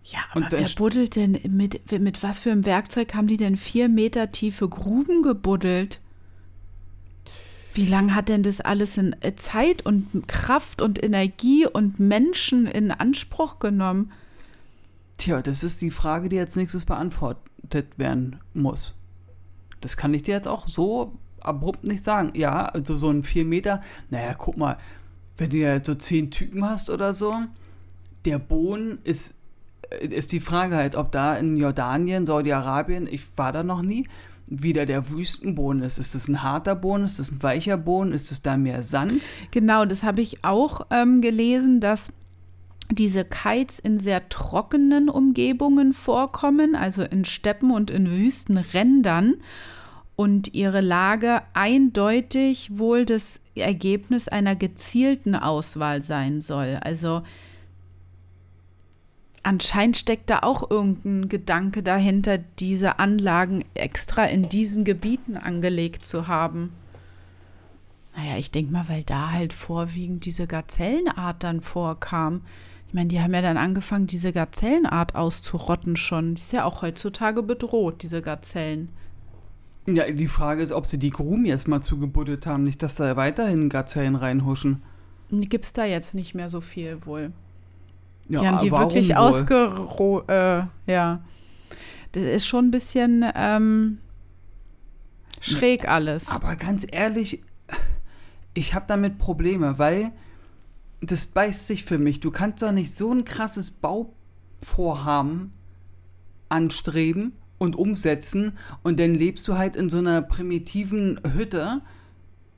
[0.06, 3.38] Ja, Und aber dann wer buddelt denn, mit, mit was für einem Werkzeug haben die
[3.38, 6.00] denn vier Meter tiefe Gruben gebuddelt?
[7.80, 12.68] Wie lange hat denn das alles in äh, Zeit und Kraft und Energie und Menschen
[12.68, 14.12] in Anspruch genommen?
[15.16, 18.96] Tja, das ist die Frage, die als nächstes beantwortet werden muss.
[19.80, 22.34] Das kann ich dir jetzt auch so abrupt nicht sagen.
[22.36, 24.78] Ja, also so ein 4 Meter, naja, guck mal,
[25.38, 27.34] wenn du ja so 10 Typen hast oder so,
[28.26, 29.36] der Boden ist,
[29.90, 34.06] äh, ist die Frage halt, ob da in Jordanien, Saudi-Arabien, ich war da noch nie,
[34.50, 36.00] wieder der Wüstenboden ist.
[36.00, 37.06] Ist das ein harter Boden?
[37.06, 38.14] Ist das ein weicher Boden?
[38.14, 39.24] Ist es da mehr Sand?
[39.52, 42.12] Genau, das habe ich auch ähm, gelesen, dass
[42.92, 49.36] diese Kites in sehr trockenen Umgebungen vorkommen, also in Steppen und in Wüstenrändern
[50.16, 56.80] und ihre Lage eindeutig wohl das Ergebnis einer gezielten Auswahl sein soll.
[56.82, 57.22] Also
[59.44, 66.28] anscheinend steckt da auch irgendein Gedanke dahinter, diese Anlagen extra in diesen Gebieten angelegt zu
[66.28, 66.72] haben.
[68.16, 72.42] Naja, ich denke mal, weil da halt vorwiegend diese Gazellenart dann vorkam.
[72.88, 76.36] Ich meine, die haben ja dann angefangen, diese Gazellenart auszurotten schon.
[76.36, 78.90] Die ist ja auch heutzutage bedroht, diese Gazellen.
[79.86, 83.16] Ja, die Frage ist, ob sie die Gruben jetzt mal zugebuddelt haben, nicht, dass da
[83.16, 84.82] weiterhin Gazellen reinhuschen.
[85.32, 87.32] Gibt es da jetzt nicht mehr so viel wohl.
[88.30, 90.24] Ja, die haben die wirklich ausgero...
[90.28, 91.22] Äh, ja.
[92.12, 94.00] Das ist schon ein bisschen ähm,
[95.42, 96.30] schräg alles.
[96.30, 97.44] Aber ganz ehrlich,
[98.54, 100.12] ich habe damit Probleme, weil
[101.02, 102.20] das beißt sich für mich.
[102.20, 105.54] Du kannst doch nicht so ein krasses Bauvorhaben
[106.50, 111.82] anstreben und umsetzen und dann lebst du halt in so einer primitiven Hütte,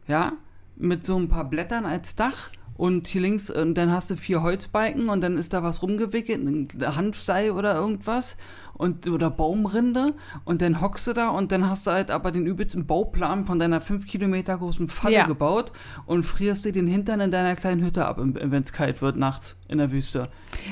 [0.07, 0.33] ja,
[0.75, 4.41] mit so ein paar Blättern als Dach und hier links, und dann hast du vier
[4.41, 8.37] Holzbalken und dann ist da was rumgewickelt, ein Handseil oder irgendwas
[8.73, 10.13] und oder Baumrinde
[10.45, 13.59] und dann hockst du da und dann hast du halt aber den übelsten Bauplan von
[13.59, 15.27] deiner fünf Kilometer großen Falle Ja.
[15.27, 15.71] gebaut
[16.07, 19.57] und frierst dir den Hintern in deiner kleinen Hütte ab, wenn es kalt wird nachts
[19.67, 20.29] in der Wüste.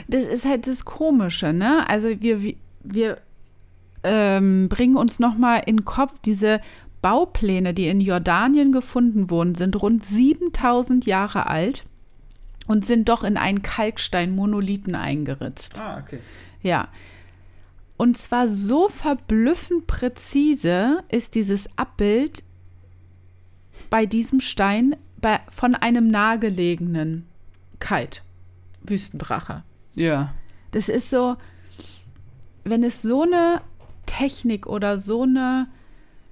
[0.07, 1.88] Das ist halt das Komische, ne?
[1.88, 2.41] Also wir,
[2.83, 3.17] wir,
[4.01, 6.62] ähm, bringen uns noch mal in den Kopf, diese
[7.01, 11.85] Baupläne, die in Jordanien gefunden wurden, sind rund 7000 Jahre alt
[12.69, 15.79] und sind doch in einen Kalkstein-Monolithen eingeritzt.
[15.79, 16.19] Ah, okay.
[16.62, 16.89] Ja.
[17.97, 22.43] Und zwar so verblüffend präzise ist dieses Abbild
[23.89, 27.25] bei diesem Stein bei, von einem nahegelegenen
[27.79, 28.21] Kite,
[28.84, 29.63] Wüstendrache.
[29.95, 30.36] Ja.
[30.69, 31.38] Das ist so,
[32.65, 33.63] wenn es so eine
[34.05, 35.69] Technik oder so eine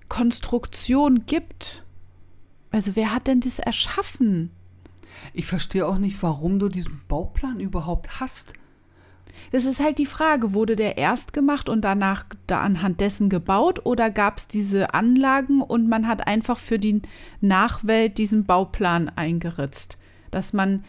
[0.08, 1.84] Konstruktion gibt,
[2.69, 4.52] also wer hat denn das erschaffen?
[5.34, 8.53] Ich verstehe auch nicht, warum du diesen Bauplan überhaupt hast.
[9.51, 13.86] Das ist halt die Frage, wurde der erst gemacht und danach da anhand dessen gebaut
[13.86, 17.01] oder gab es diese Anlagen und man hat einfach für die
[17.39, 19.97] Nachwelt diesen Bauplan eingeritzt?
[20.32, 20.84] Dass man,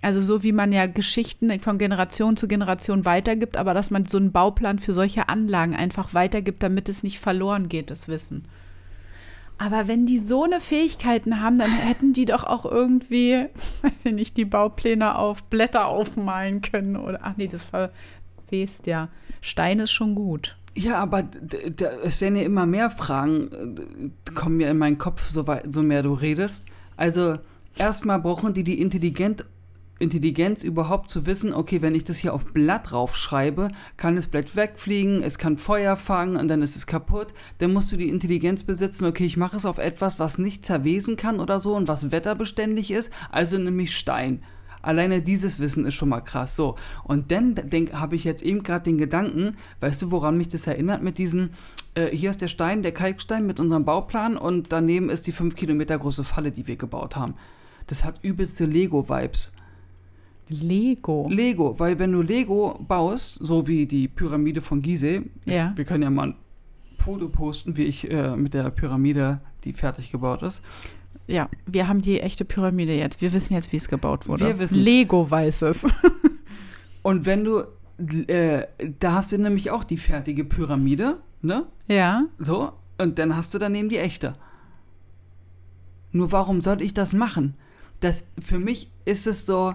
[0.00, 4.18] also so wie man ja Geschichten von Generation zu Generation weitergibt, aber dass man so
[4.18, 8.44] einen Bauplan für solche Anlagen einfach weitergibt, damit es nicht verloren geht, das Wissen.
[9.58, 13.46] Aber wenn die so eine Fähigkeiten haben, dann hätten die doch auch irgendwie,
[13.82, 19.08] weiß ich nicht, die Baupläne auf Blätter aufmalen können oder ach nee, das verwest ja.
[19.40, 20.56] Stein ist schon gut.
[20.76, 21.24] Ja, aber
[22.04, 23.48] es werden ja immer mehr Fragen,
[24.26, 26.64] äh, kommen mir in meinen Kopf, so, wei- so mehr du redest.
[26.96, 27.38] Also,
[27.76, 29.44] erstmal brauchen die die Intelligent
[29.98, 34.54] Intelligenz überhaupt zu wissen, okay, wenn ich das hier auf Blatt raufschreibe, kann das Blatt
[34.54, 37.28] wegfliegen, es kann Feuer fangen und dann ist es kaputt.
[37.58, 41.16] Dann musst du die Intelligenz besitzen, okay, ich mache es auf etwas, was nicht zerwesen
[41.16, 44.42] kann oder so und was wetterbeständig ist, also nämlich Stein.
[44.82, 46.54] Alleine dieses Wissen ist schon mal krass.
[46.54, 46.76] So.
[47.04, 47.56] Und dann
[47.92, 51.50] habe ich jetzt eben gerade den Gedanken, weißt du, woran mich das erinnert mit diesem,
[51.94, 55.56] äh, hier ist der Stein, der Kalkstein mit unserem Bauplan und daneben ist die fünf
[55.56, 57.34] Kilometer große Falle, die wir gebaut haben.
[57.86, 59.52] Das hat übelste Lego-Vibes.
[60.50, 61.28] Lego.
[61.30, 65.72] Lego, weil wenn du Lego baust, so wie die Pyramide von Gizeh, Ja.
[65.76, 66.34] wir können ja mal ein
[66.98, 70.62] Foto posten, wie ich äh, mit der Pyramide, die fertig gebaut ist.
[71.26, 73.20] Ja, wir haben die echte Pyramide jetzt.
[73.20, 74.46] Wir wissen jetzt, wie es gebaut wurde.
[74.46, 74.82] Wir wissen's.
[74.82, 75.84] Lego weiß es.
[77.02, 77.62] Und wenn du,
[78.26, 78.66] äh,
[79.00, 81.66] da hast du nämlich auch die fertige Pyramide, ne?
[81.86, 82.24] ja.
[82.38, 84.34] So, und dann hast du daneben die echte.
[86.12, 87.54] Nur warum soll ich das machen?
[88.00, 89.74] Das, für mich ist es so,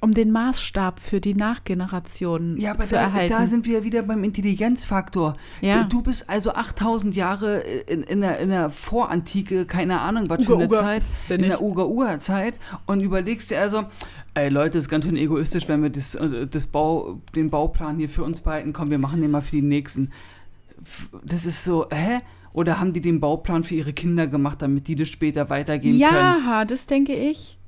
[0.00, 3.32] Um den Maßstab für die Nachgenerationen ja, aber zu da, erhalten.
[3.32, 5.36] da sind wir wieder beim Intelligenzfaktor.
[5.62, 5.84] Ja.
[5.84, 10.54] Du bist also 8000 Jahre in, in, der, in der Vorantike, keine Ahnung, was für
[10.54, 11.50] Uga, eine Uga Zeit, bin in ich.
[11.50, 13.84] der Uga-Uga-Zeit und überlegst dir also,
[14.34, 18.08] ey Leute, ist ganz schön egoistisch, wenn wir das, äh, das Bau, den Bauplan hier
[18.08, 20.10] für uns behalten, komm, wir machen den mal für die Nächsten.
[21.24, 22.20] Das ist so, hä?
[22.52, 26.46] Oder haben die den Bauplan für ihre Kinder gemacht, damit die das später weitergeben können?
[26.46, 27.58] ja, das denke ich.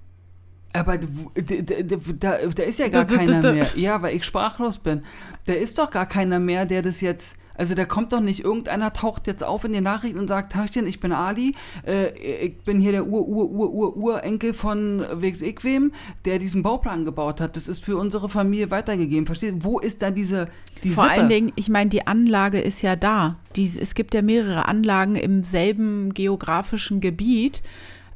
[0.72, 3.66] Aber da, da ist ja gar keiner mehr.
[3.74, 5.02] Ja, weil ich sprachlos bin.
[5.46, 7.36] Da ist doch gar keiner mehr, der das jetzt.
[7.54, 10.86] Also da kommt doch nicht irgendeiner taucht jetzt auf in den Nachrichten und sagt, Tachchen,
[10.86, 12.10] ich bin Ali, äh,
[12.46, 15.92] ich bin hier der Ur Ur Ur Ur Urenkel von Wegs Iquem,
[16.24, 17.56] der diesen Bauplan gebaut hat.
[17.56, 19.26] Das ist für unsere Familie weitergegeben.
[19.26, 19.64] Versteht?
[19.64, 20.48] Wo ist da diese
[20.84, 21.16] die Vor Sippe?
[21.16, 23.40] allen Dingen, ich meine, die Anlage ist ja da.
[23.56, 27.64] Die, es gibt ja mehrere Anlagen im selben geografischen Gebiet.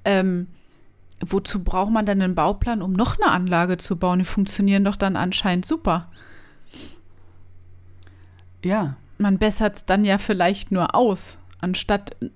[0.04, 0.46] Ähm,
[1.24, 4.18] wozu braucht man dann einen Bauplan, um noch eine Anlage zu bauen?
[4.18, 6.08] Die funktionieren doch dann anscheinend super.
[8.64, 8.96] Ja.
[9.18, 12.30] Man bessert es dann ja vielleicht nur aus, anstatt äh,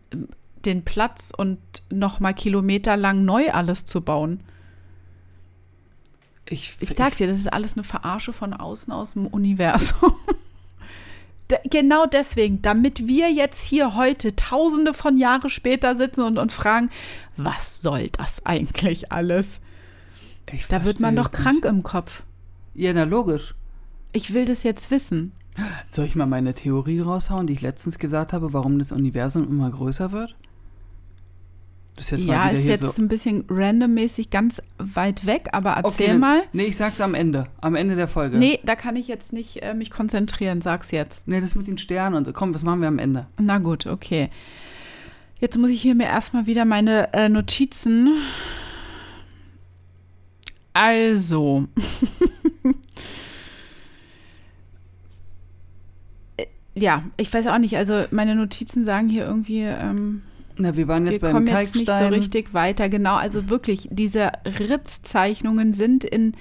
[0.64, 1.58] den Platz und
[1.90, 4.40] noch mal kilometerlang neu alles zu bauen.
[6.48, 10.12] Ich, Ich sag dir, das ist alles eine Verarsche von außen aus dem Universum.
[11.64, 16.90] Genau deswegen, damit wir jetzt hier heute, tausende von Jahre später sitzen und uns fragen,
[17.36, 19.60] was soll das eigentlich alles?
[20.50, 22.24] ich Da wird man doch krank im Kopf.
[22.74, 22.84] Nicht.
[22.86, 23.54] Ja, na logisch.
[24.12, 25.32] Ich will das jetzt wissen.
[25.88, 29.70] Soll ich mal meine Theorie raushauen, die ich letztens gesagt habe, warum das Universum immer
[29.70, 30.34] größer wird?
[31.98, 33.00] Ist jetzt ja, ist jetzt so.
[33.00, 36.42] ein bisschen randommäßig ganz weit weg, aber erzähl dann- mal.
[36.52, 37.46] Nee, ich sag's am Ende.
[37.62, 38.36] Am Ende der Folge.
[38.36, 41.26] Nee, da kann ich jetzt nicht äh, mich konzentrieren, sag's jetzt.
[41.26, 42.32] Nee, das mit den Sternen und so.
[42.34, 43.26] Komm, das machen wir am Ende.
[43.38, 44.28] Na gut, okay.
[45.40, 48.14] Jetzt muss ich hier mir erstmal wieder meine äh, Notizen.
[50.74, 51.66] Also.
[56.36, 57.76] Äh, ja, ich weiß auch nicht.
[57.76, 60.22] Also meine Notizen sagen hier irgendwie, ähm,
[60.58, 62.88] Na, wir waren jetzt wir beim kommen jetzt nicht so richtig weiter.
[62.88, 66.32] Genau, also wirklich, diese Ritzzeichnungen sind in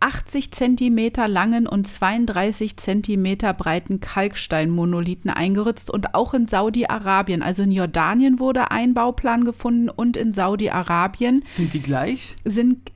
[0.00, 7.42] 80 Zentimeter langen und 32 Zentimeter breiten Kalksteinmonolithen eingeritzt und auch in Saudi-Arabien.
[7.42, 12.36] Also in Jordanien wurde ein Bauplan gefunden und in Saudi-Arabien Sind die gleich?
[12.44, 12.92] sind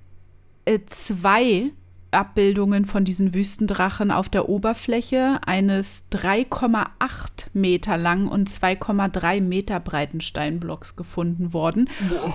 [0.67, 1.71] äh, zwei
[2.13, 10.21] Abbildungen von diesen Wüstendrachen auf der Oberfläche eines 3,8 Meter langen und 2,3 Meter breiten
[10.21, 11.89] Steinblocks gefunden worden.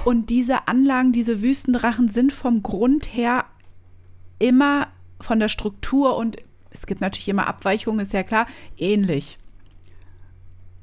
[0.05, 3.45] Und diese Anlagen, diese Wüstendrachen sind vom Grund her
[4.39, 4.87] immer
[5.19, 6.37] von der Struktur und
[6.71, 9.37] es gibt natürlich immer Abweichungen, ist ja klar, ähnlich.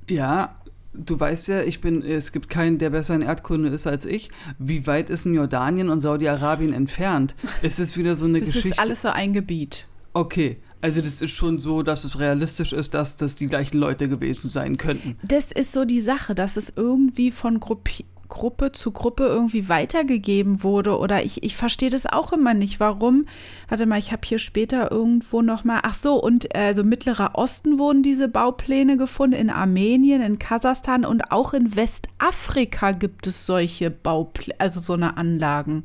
[0.09, 0.57] Ja,
[0.95, 4.31] du weißt ja, ich bin, es gibt keinen, der besser in Erdkunde ist als ich.
[4.59, 7.35] Wie weit ist denn Jordanien und Saudi-Arabien entfernt?
[7.63, 8.71] Ist es wieder so eine Das Geschichte?
[8.71, 9.89] ist alles so ein Gebiet.
[10.15, 14.09] Okay, also das ist schon so, dass es realistisch ist, dass das die gleichen Leute
[14.09, 15.17] gewesen sein könnten.
[15.23, 20.63] Das ist so die Sache, dass es irgendwie von Gruppi Gruppe zu Gruppe irgendwie weitergegeben
[20.63, 22.81] wurde oder ich, ich verstehe das auch immer nicht.
[22.81, 23.27] Warum?
[23.69, 25.81] Warte mal, ich habe hier später irgendwo noch mal.
[25.83, 31.05] Ach so, und äh, also Mittlerer Osten wurden diese Baupläne gefunden, in Armenien, in Kasachstan
[31.05, 35.85] und auch in Westafrika gibt es solche Baupläne, also so eine Anlagen.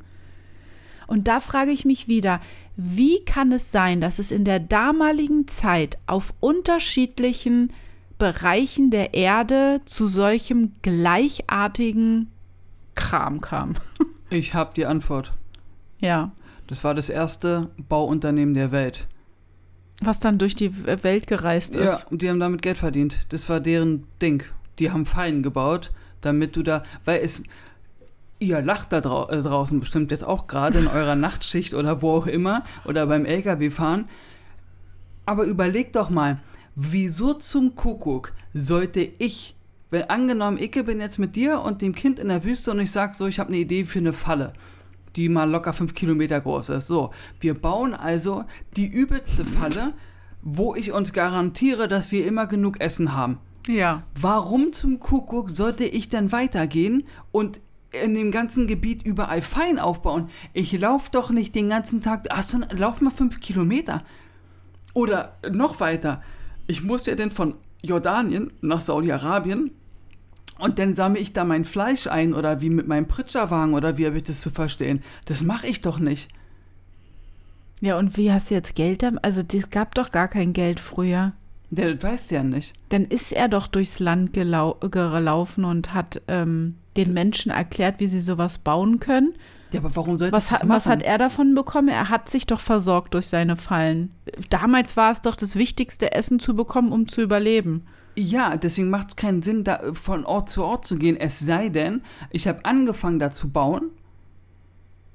[1.06, 2.40] Und da frage ich mich wieder,
[2.78, 7.74] wie kann es sein, dass es in der damaligen Zeit auf unterschiedlichen
[8.18, 12.32] Bereichen der Erde zu solchem gleichartigen
[12.98, 13.76] Kram kam?
[14.30, 15.32] Ich habe die Antwort.
[16.00, 16.34] Ja.
[16.68, 19.08] Das war das erste Bauunternehmen der Welt.
[20.02, 22.12] Was dann durch die Welt gereist Ja, ist.
[22.12, 23.26] und die haben damit Geld verdient.
[23.30, 24.44] Das war deren Ding.
[24.80, 27.42] Die haben Fallen gebaut, damit du da, weil es,
[28.40, 32.12] ihr lacht da drau äh, draußen bestimmt jetzt auch gerade in eurer Nachtschicht oder wo
[32.18, 34.10] auch immer oder beim LKW fahren.
[35.26, 36.42] Aber überleg doch mal,
[36.76, 39.56] wieso zum Kuckuck sollte ich,
[39.90, 42.92] wenn angenommen, ich bin jetzt mit dir und dem Kind in der Wüste und ich
[42.92, 44.54] sag so, ich habe eine Idee für eine Falle,
[45.16, 46.88] die mal locker fünf Kilometer groß ist.
[46.88, 48.44] So, wir bauen also
[48.76, 49.94] die übelste Falle,
[50.42, 53.40] wo ich uns garantiere, dass wir immer genug Essen haben.
[53.68, 54.04] Ja.
[54.20, 57.60] Warum zum Kuckuck sollte ich denn weitergehen und
[57.92, 60.30] in dem ganzen Gebiet überall Fallen aufbauen?
[60.54, 62.32] Ich laufe doch nicht den ganzen Tag.
[62.32, 64.04] Achso, lauf mal fünf Kilometer.
[64.94, 66.22] Oder noch weiter.
[66.68, 69.72] Ich muss ja denn von Jordanien nach Saudi-Arabien
[70.60, 74.06] und dann sammle ich da mein Fleisch ein oder wie mit meinem Pritscherwagen oder wie
[74.06, 75.02] habe ich das zu verstehen?
[75.26, 76.30] Das mache ich doch nicht.
[77.80, 79.04] Ja, und wie hast du jetzt Geld?
[79.04, 81.34] da- Also, es gab doch gar kein Geld früher.
[81.70, 82.74] Der das weiß ja nicht.
[82.90, 88.08] Dann ist er doch durchs Land gelau gelaufen und hat ähm, den Menschen erklärt, wie
[88.08, 89.34] sie sowas bauen können.
[89.72, 90.92] Ja, aber warum sollte Was, das ha was machen?
[90.92, 91.90] hat er davon bekommen?
[91.90, 94.12] Er hat sich doch versorgt durch seine Fallen.
[94.50, 97.86] Damals war es doch das wichtigste Essen zu bekommen, um zu überleben.
[98.16, 101.18] Ja, deswegen macht es keinen Sinn, da von Ort zu Ort zu gehen.
[101.18, 102.02] Es sei denn,
[102.32, 103.92] ich habe angefangen, da zu bauen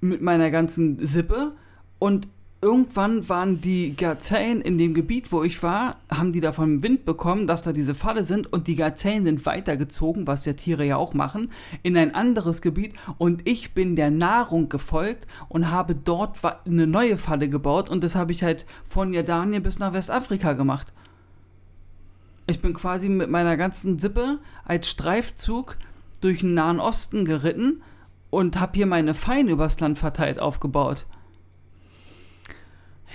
[0.01, 1.53] mit meiner ganzen Sippe
[1.99, 2.29] und
[2.63, 7.49] irgendwann waren die Gazellen in dem Gebiet, wo ich war, haben die davon Wind bekommen,
[7.49, 11.13] dass da diese Falle sind und die Gazellen sind weitergezogen, was ja Tiere ja auch
[11.13, 11.51] machen,
[11.83, 17.17] in ein anderes Gebiet und ich bin der Nahrung gefolgt und habe dort eine neue
[17.17, 20.93] Falle gebaut und das habe ich halt von Jordanien bis nach Westafrika gemacht.
[22.47, 25.77] Ich bin quasi mit meiner ganzen Sippe als Streifzug
[26.21, 27.83] durch den Nahen Osten geritten
[28.31, 31.07] und habe hier meine Feine übers Land verteilt aufgebaut.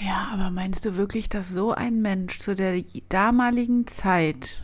[0.06, 4.62] Ja, aber meinst du wirklich, dass so ein Mensch zu der damaligen Zeit,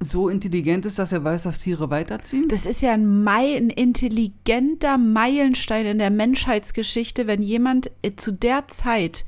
[0.00, 2.48] So intelligent ist, dass er weiß, dass Tiere weiterziehen?
[2.48, 8.32] das ist ja ein, Mei ein intelligenter Meilenstein in der Menschheitsgeschichte, wenn jemand äh, zu
[8.32, 9.24] der Zeit,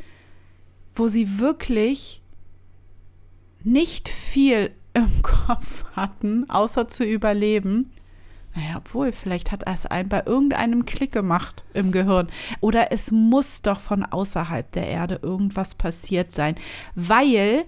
[0.94, 2.22] wo sie wirklich
[3.62, 7.90] nicht viel im Kopf hatten, außer zu überleben.
[8.54, 12.28] Naja, obwohl, vielleicht hat es ein, bei irgendeinem Klick gemacht im Gehirn.
[12.60, 16.54] Oder es muss doch von außerhalb der Erde irgendwas passiert sein.
[16.94, 17.64] Weil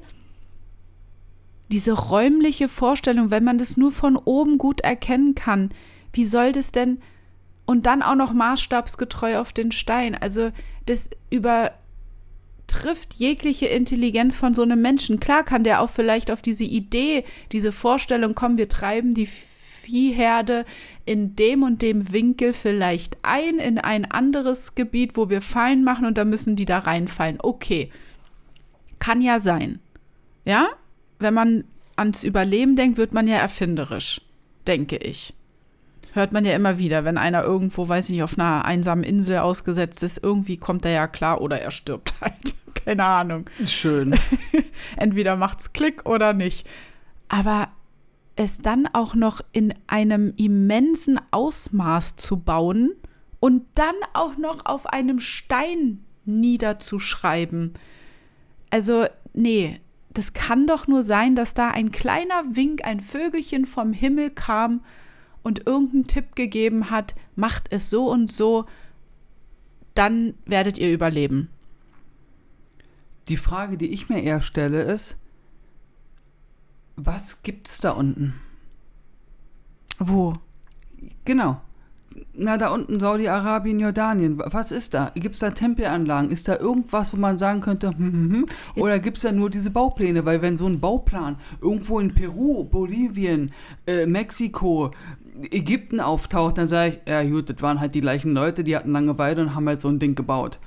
[1.72, 5.70] diese räumliche Vorstellung, wenn man das nur von oben gut erkennen kann,
[6.12, 7.00] wie soll das denn
[7.64, 10.14] und dann auch noch maßstabsgetreu auf den Stein?
[10.14, 10.50] Also
[10.86, 15.18] das übertrifft jegliche Intelligenz von so einem Menschen.
[15.18, 19.28] Klar kann der auch vielleicht auf diese Idee, diese Vorstellung kommen, wir treiben die
[19.86, 20.64] Viehherde
[21.04, 26.06] in dem und dem Winkel vielleicht ein in ein anderes Gebiet, wo wir Fallen machen
[26.06, 27.38] und da müssen die da reinfallen.
[27.40, 27.90] Okay,
[28.98, 29.78] kann ja sein.
[30.44, 30.68] Ja,
[31.20, 31.64] wenn man
[31.94, 34.20] ans Überleben denkt, wird man ja erfinderisch,
[34.66, 35.32] denke ich.
[36.12, 39.38] Hört man ja immer wieder, wenn einer irgendwo, weiß ich nicht, auf einer einsamen Insel
[39.38, 42.54] ausgesetzt ist, irgendwie kommt er ja klar oder er stirbt halt.
[42.84, 43.48] Keine Ahnung.
[43.64, 44.18] Schön.
[44.96, 46.68] Entweder macht's Klick oder nicht.
[47.28, 47.68] Aber
[48.36, 52.92] es dann auch noch in einem immensen Ausmaß zu bauen
[53.40, 57.74] und dann auch noch auf einem Stein niederzuschreiben.
[58.70, 59.80] Also, nee,
[60.12, 64.82] das kann doch nur sein, dass da ein kleiner Wink, ein Vögelchen vom Himmel kam
[65.42, 68.64] und irgendeinen Tipp gegeben hat, macht es so und so,
[69.94, 71.48] dann werdet ihr überleben.
[73.28, 75.16] Die Frage, die ich mir eher stelle, ist,
[76.96, 78.34] was gibt's da unten?
[79.98, 80.34] Wo?
[81.24, 81.60] Genau.
[82.32, 84.38] Na, da unten Saudi-Arabien, Jordanien.
[84.38, 85.12] Was ist da?
[85.14, 86.30] Gibt es da Tempelanlagen?
[86.30, 88.46] Ist da irgendwas, wo man sagen könnte, hm, hm, hm?
[88.76, 90.24] oder gibt es da nur diese Baupläne?
[90.24, 93.52] Weil wenn so ein Bauplan irgendwo in Peru, Bolivien,
[93.86, 94.92] äh, Mexiko,
[95.50, 98.92] Ägypten auftaucht, dann sage ich, ja gut, das waren halt die gleichen Leute, die hatten
[98.92, 100.58] Langeweile und haben halt so ein Ding gebaut.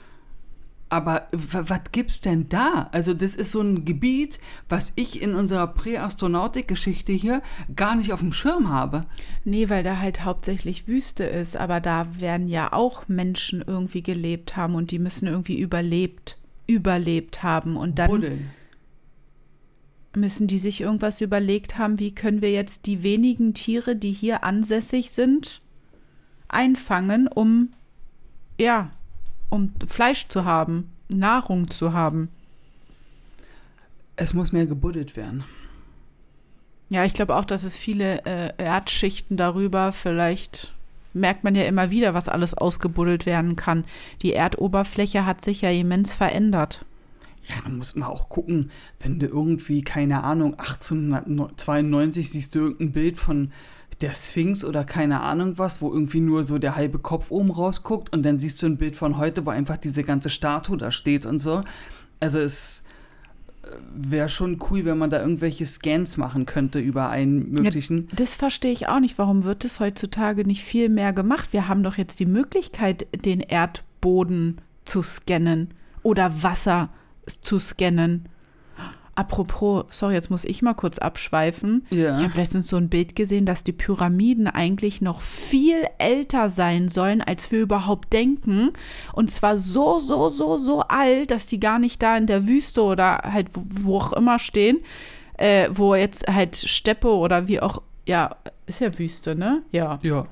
[0.91, 2.89] Aber was gibt's denn da?
[2.91, 7.43] Also das ist so ein Gebiet, was ich in unserer Präastronautik-Geschichte hier
[7.75, 9.05] gar nicht auf dem Schirm habe.
[9.45, 14.57] Nee, weil da halt hauptsächlich Wüste ist, aber da werden ja auch Menschen irgendwie gelebt
[14.57, 18.49] haben und die müssen irgendwie überlebt, überlebt haben und dann Buddeln.
[20.15, 24.43] müssen die sich irgendwas überlegt haben, wie können wir jetzt die wenigen Tiere, die hier
[24.43, 25.61] ansässig sind,
[26.47, 27.73] einfangen, um
[28.57, 28.89] ja,
[29.49, 32.29] um Fleisch zu haben, Nahrung zu haben.
[34.15, 35.43] Es muss mehr gebuddelt werden.
[36.89, 40.73] Ja, ich glaube auch, dass es viele äh, Erdschichten darüber vielleicht
[41.13, 43.85] merkt man ja immer wieder, was alles ausgebuddelt werden kann.
[44.21, 46.85] Die Erdoberfläche hat sich ja immens verändert.
[47.47, 48.69] Ja, da muss man auch gucken,
[48.99, 53.51] wenn du irgendwie, keine Ahnung, 1892 siehst du irgendein Bild von
[54.01, 58.13] der Sphinx oder keine Ahnung was, wo irgendwie nur so der halbe Kopf oben rausguckt
[58.13, 61.25] und dann siehst du ein Bild von heute, wo einfach diese ganze Statue da steht
[61.25, 61.63] und so.
[62.21, 62.85] Also es
[63.63, 68.07] äh, wäre schon cool, wenn man da irgendwelche Scans machen könnte über einen möglichen.
[68.09, 69.17] Ja, das verstehe ich auch nicht.
[69.17, 71.51] Warum wird es heutzutage nicht viel mehr gemacht?
[71.51, 75.73] Wir haben doch jetzt die Möglichkeit, den Erdboden zu scannen
[76.03, 76.89] oder Wasser
[77.41, 78.29] zu scannen.
[79.19, 81.85] Apropos, sorry, jetzt muss ich mal kurz abschweifen.
[81.89, 82.17] Ja.
[82.17, 86.87] Ich habe letztens so ein Bild gesehen, dass die Pyramiden eigentlich noch viel älter sein
[86.87, 88.71] sollen, als wir überhaupt denken.
[89.11, 92.81] Und zwar so, so, so, so alt, dass die gar nicht da in der Wüste
[92.81, 94.77] oder halt wo, wo auch immer stehen,
[95.37, 99.63] äh, wo jetzt halt Steppe oder wie auch, ja, ist ja Wüste, ne?
[99.73, 99.99] Ja.
[100.01, 100.27] Ja.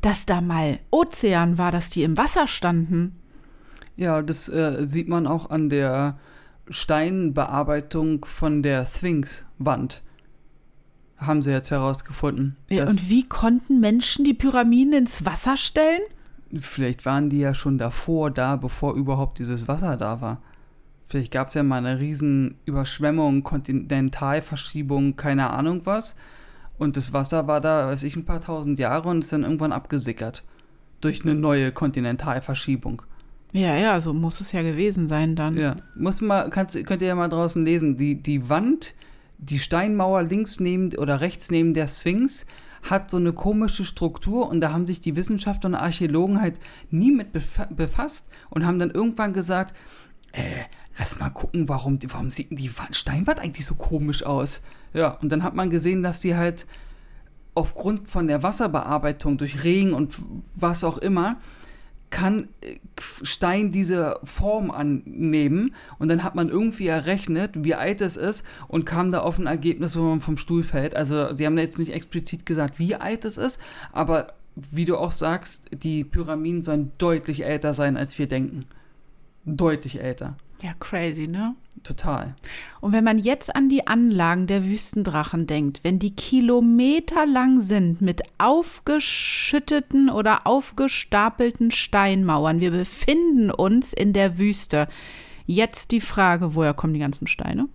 [0.00, 3.16] Dass da mal Ozean war, dass die im Wasser standen.
[3.96, 6.16] Ja, das äh, sieht man auch an der
[6.70, 10.02] Steinbearbeitung von der Sphinx-Wand.
[11.16, 12.56] Haben sie jetzt herausgefunden.
[12.70, 16.02] Ja, und wie konnten Menschen die Pyramiden ins Wasser stellen?
[16.60, 20.40] Vielleicht waren die ja schon davor da, bevor überhaupt dieses Wasser da war.
[21.08, 26.14] Vielleicht gab es ja mal eine riesen Überschwemmung, Kontinentalverschiebung, keine Ahnung was.
[26.78, 29.72] Und das Wasser war da, weiß ich, ein paar tausend Jahre und ist dann irgendwann
[29.72, 30.44] abgesickert.
[31.00, 33.02] Durch eine neue Kontinentalverschiebung.
[33.52, 35.56] Ja, ja, so muss es ja gewesen sein dann.
[35.56, 37.96] Ja, muss mal, kannst, könnt ihr ja mal draußen lesen.
[37.96, 38.94] Die, die Wand,
[39.38, 42.46] die Steinmauer links neben oder rechts neben der Sphinx
[42.82, 46.58] hat so eine komische Struktur und da haben sich die Wissenschaftler und Archäologen halt
[46.90, 49.74] nie mit befa befasst und haben dann irgendwann gesagt,
[50.32, 50.42] äh,
[50.98, 54.62] lass mal gucken, warum, warum sieht die Wand, Steinwand eigentlich so komisch aus?
[54.94, 56.66] Ja, und dann hat man gesehen, dass die halt
[57.54, 60.16] aufgrund von der Wasserbearbeitung durch Regen und
[60.54, 61.36] was auch immer,
[62.10, 62.76] kann äh,
[63.22, 68.84] Stein diese Form annehmen und dann hat man irgendwie errechnet, wie alt es ist und
[68.86, 70.96] kam da auf ein Ergebnis, wo man vom Stuhl fällt.
[70.96, 73.60] Also sie haben da jetzt nicht explizit gesagt, wie alt es ist,
[73.92, 74.34] aber
[74.70, 78.64] wie du auch sagst, die Pyramiden sollen deutlich älter sein, als wir denken.
[79.44, 80.36] Deutlich älter.
[80.60, 81.54] Ja, crazy, ne?
[81.84, 82.34] Total.
[82.80, 88.22] Und wenn man jetzt an die Anlagen der Wüstendrachen denkt, wenn die kilometerlang sind mit
[88.38, 94.88] aufgeschütteten oder aufgestapelten Steinmauern, wir befinden uns in der Wüste.
[95.46, 97.68] Jetzt die Frage, woher kommen die ganzen Steine?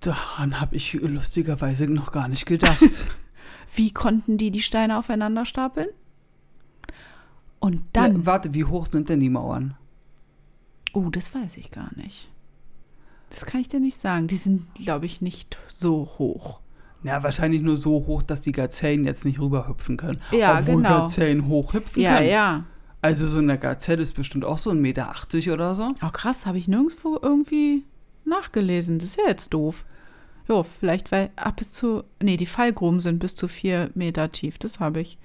[0.00, 2.80] Daran habe ich lustigerweise noch gar nicht gedacht.
[3.74, 5.88] Wie konnten die die Steine aufeinander stapeln?
[7.60, 9.74] Und dann, Na, warte, wie hoch sind denn die Mauern?
[10.92, 12.30] oh, das weiß ich gar nicht.
[13.30, 14.28] Das kann ich dir nicht sagen.
[14.28, 16.60] Die sind, glaube ich, nicht so hoch.
[17.02, 20.20] Ja, wahrscheinlich nur so hoch, dass die Gazellen jetzt nicht rüberhüpfen können.
[20.30, 21.00] Ja, Obwohl genau.
[21.00, 22.30] Gazellen hochhüpfen Ja, können.
[22.30, 22.64] ja.
[23.02, 25.14] Also so eine Gazelle ist bestimmt auch so 1,80 Meter
[25.52, 25.92] oder so.
[26.02, 27.84] Oh, krass, habe ich nirgendwo irgendwie
[28.24, 28.98] nachgelesen.
[28.98, 29.84] Das ist ja jetzt doof.
[30.48, 32.04] Jo, vielleicht, weil ab bis zu.
[32.22, 34.58] Nee, die Fallgruben sind bis zu vier Meter tief.
[34.58, 35.18] Das habe ich.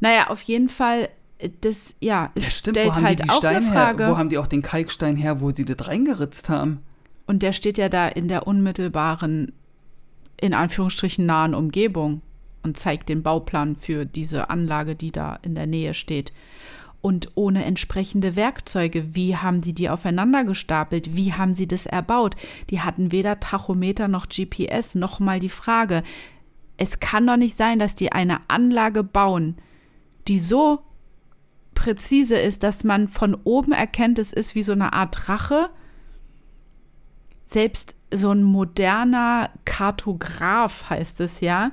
[0.00, 1.08] Naja, auf jeden Fall,
[1.60, 2.76] das, ja, es Ja, stimmt.
[2.76, 4.04] Wo stellt haben halt die die auch Steine eine Frage.
[4.04, 4.12] her?
[4.12, 6.80] Wo haben die auch den Kalkstein her, wo sie das reingeritzt haben?
[7.26, 9.52] Und der steht ja da in der unmittelbaren,
[10.40, 12.22] in Anführungsstrichen nahen Umgebung
[12.62, 16.32] und zeigt den Bauplan für diese Anlage, die da in der Nähe steht.
[17.00, 21.14] Und ohne entsprechende Werkzeuge, wie haben die die aufeinander gestapelt?
[21.14, 22.34] Wie haben sie das erbaut?
[22.70, 24.94] Die hatten weder Tachometer noch GPS.
[24.96, 26.02] Nochmal die Frage,
[26.76, 29.56] es kann doch nicht sein, dass die eine Anlage bauen,
[30.26, 30.80] die so
[31.76, 35.70] präzise ist, dass man von oben erkennt, es ist wie so eine Art Drache.
[37.46, 41.70] Selbst so ein moderner Kartograf heißt es ja,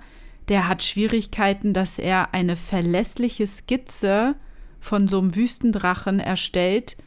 [0.49, 4.35] der hat Schwierigkeiten, dass er eine verlässliche Skizze
[4.79, 6.97] von so einem Wüstendrachen erstellt.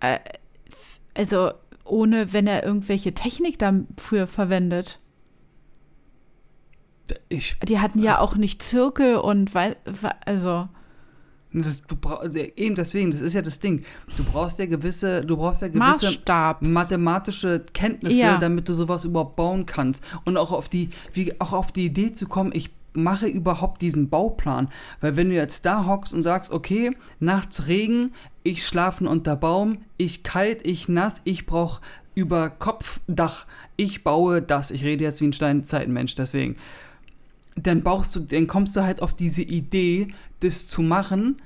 [0.00, 0.18] Äh,
[1.14, 1.52] also
[1.84, 5.00] ohne, wenn er irgendwelche Technik dafür verwendet.
[7.28, 9.52] Ich, die hatten ja auch nicht Zirkel und
[10.26, 10.68] also.
[11.62, 13.84] Das, du also eben deswegen, das ist ja das Ding.
[14.16, 16.68] Du brauchst ja gewisse, du brauchst ja gewisse Maßstabs.
[16.68, 18.36] mathematische Kenntnisse, ja.
[18.36, 20.02] damit du sowas überhaupt bauen kannst.
[20.24, 24.08] Und auch auf die, wie, auch auf die Idee zu kommen, ich mache überhaupt diesen
[24.08, 24.68] Bauplan.
[25.00, 29.78] Weil wenn du jetzt da hockst und sagst, okay, nachts Regen, ich schlafe unter Baum,
[29.96, 31.80] ich kalt, ich nass, ich brauche
[32.14, 33.46] über Kopfdach,
[33.76, 34.70] ich baue das.
[34.70, 36.56] Ich rede jetzt wie ein Steinzeitmensch, deswegen
[37.56, 40.08] dann brauchst du, dann kommst du halt auf diese Idee,
[40.40, 41.40] das zu machen,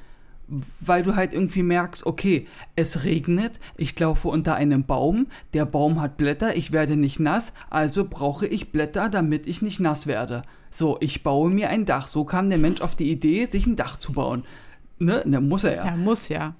[0.81, 2.47] weil du halt irgendwie merkst, okay,
[2.77, 7.55] es regnet, ich laufe unter einem Baum, der Baum hat Blätter, ich werde nicht nass,
[7.71, 10.43] also brauche ich Blätter, damit ich nicht nass werde.
[10.71, 12.09] So, ich baue mir ein Dach.
[12.09, 14.45] So kam der Mensch auf die Idee, sich ein Dach zu bauen.
[14.99, 15.85] Ne, ne muss er ja.
[15.87, 16.55] Er muss ja.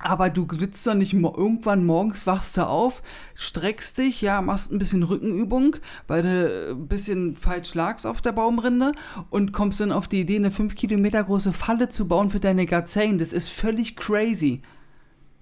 [0.00, 3.02] Aber du sitzt da nicht irgendwann morgens, wachst du auf,
[3.34, 5.76] streckst dich, ja, machst ein bisschen Rückenübung,
[6.06, 8.92] weil du ein bisschen falsch lagst auf der Baumrinde
[9.30, 12.66] und kommst dann auf die Idee, eine 5 Kilometer große Falle zu bauen für deine
[12.66, 13.18] Gazellen.
[13.18, 14.62] Das ist völlig crazy.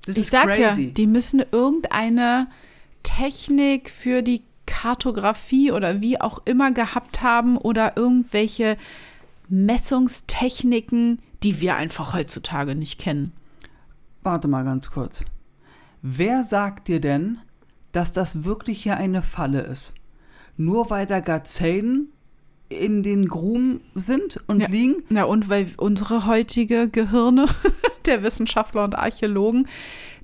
[0.07, 0.85] Das ich ist sag crazy.
[0.85, 2.49] ja, die müssen irgendeine
[3.03, 8.77] Technik für die Kartografie oder wie auch immer gehabt haben oder irgendwelche
[9.49, 13.33] Messungstechniken, die wir einfach heutzutage nicht kennen.
[14.27, 15.25] Warte mal ganz kurz.
[16.03, 17.39] Wer sagt dir denn,
[17.93, 19.95] dass das wirklich hier eine Falle ist?
[20.57, 22.09] Nur weil da Gazellen
[22.69, 24.67] in den Gruben sind und ja.
[24.67, 25.05] liegen?
[25.11, 27.47] Na und weil unsere heutige Gehirne
[28.07, 29.69] der Wissenschaftler und Archäologen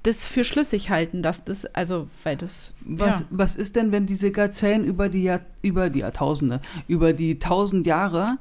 [0.03, 2.75] das für schlüssig halten, dass das, also, weil das.
[2.85, 3.27] Was, ja.
[3.31, 7.87] was ist denn, wenn diese Gazellen über die, Jahr, über die Jahrtausende, über die tausend
[7.87, 8.39] Jahre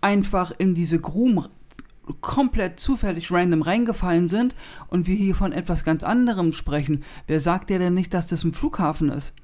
[0.00, 1.48] einfach in diese Gruben
[2.20, 4.54] komplett zufällig random reingefallen sind
[4.88, 8.44] und wir hier von etwas ganz anderem sprechen, wer sagt dir denn nicht, dass das
[8.44, 9.34] ein Flughafen ist?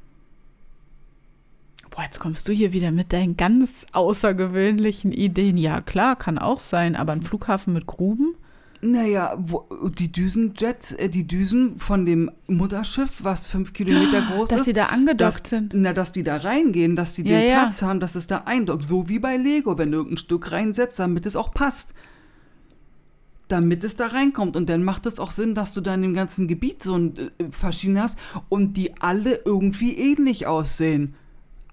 [1.90, 5.56] Boah, jetzt kommst du hier wieder mit deinen ganz außergewöhnlichen Ideen.
[5.56, 8.34] Ja, klar, kann auch sein, aber ein Flughafen mit Gruben?
[8.80, 14.58] Naja, wo, die Düsenjets, äh, die Düsen von dem Mutterschiff, was fünf Kilometer groß dass
[14.58, 14.58] ist.
[14.58, 15.72] Dass sie da angedockt dass, sind.
[15.74, 17.62] Na, dass die da reingehen, dass die ja, den ja.
[17.62, 18.86] Platz haben, dass es da eindockt.
[18.86, 21.94] So wie bei Lego, wenn du irgendein Stück reinsetzt, damit es auch passt
[23.48, 24.56] damit es da reinkommt.
[24.56, 27.16] Und dann macht es auch Sinn, dass du da in dem ganzen Gebiet so ein
[27.16, 28.18] äh, verschieden hast
[28.48, 31.14] und die alle irgendwie ähnlich aussehen.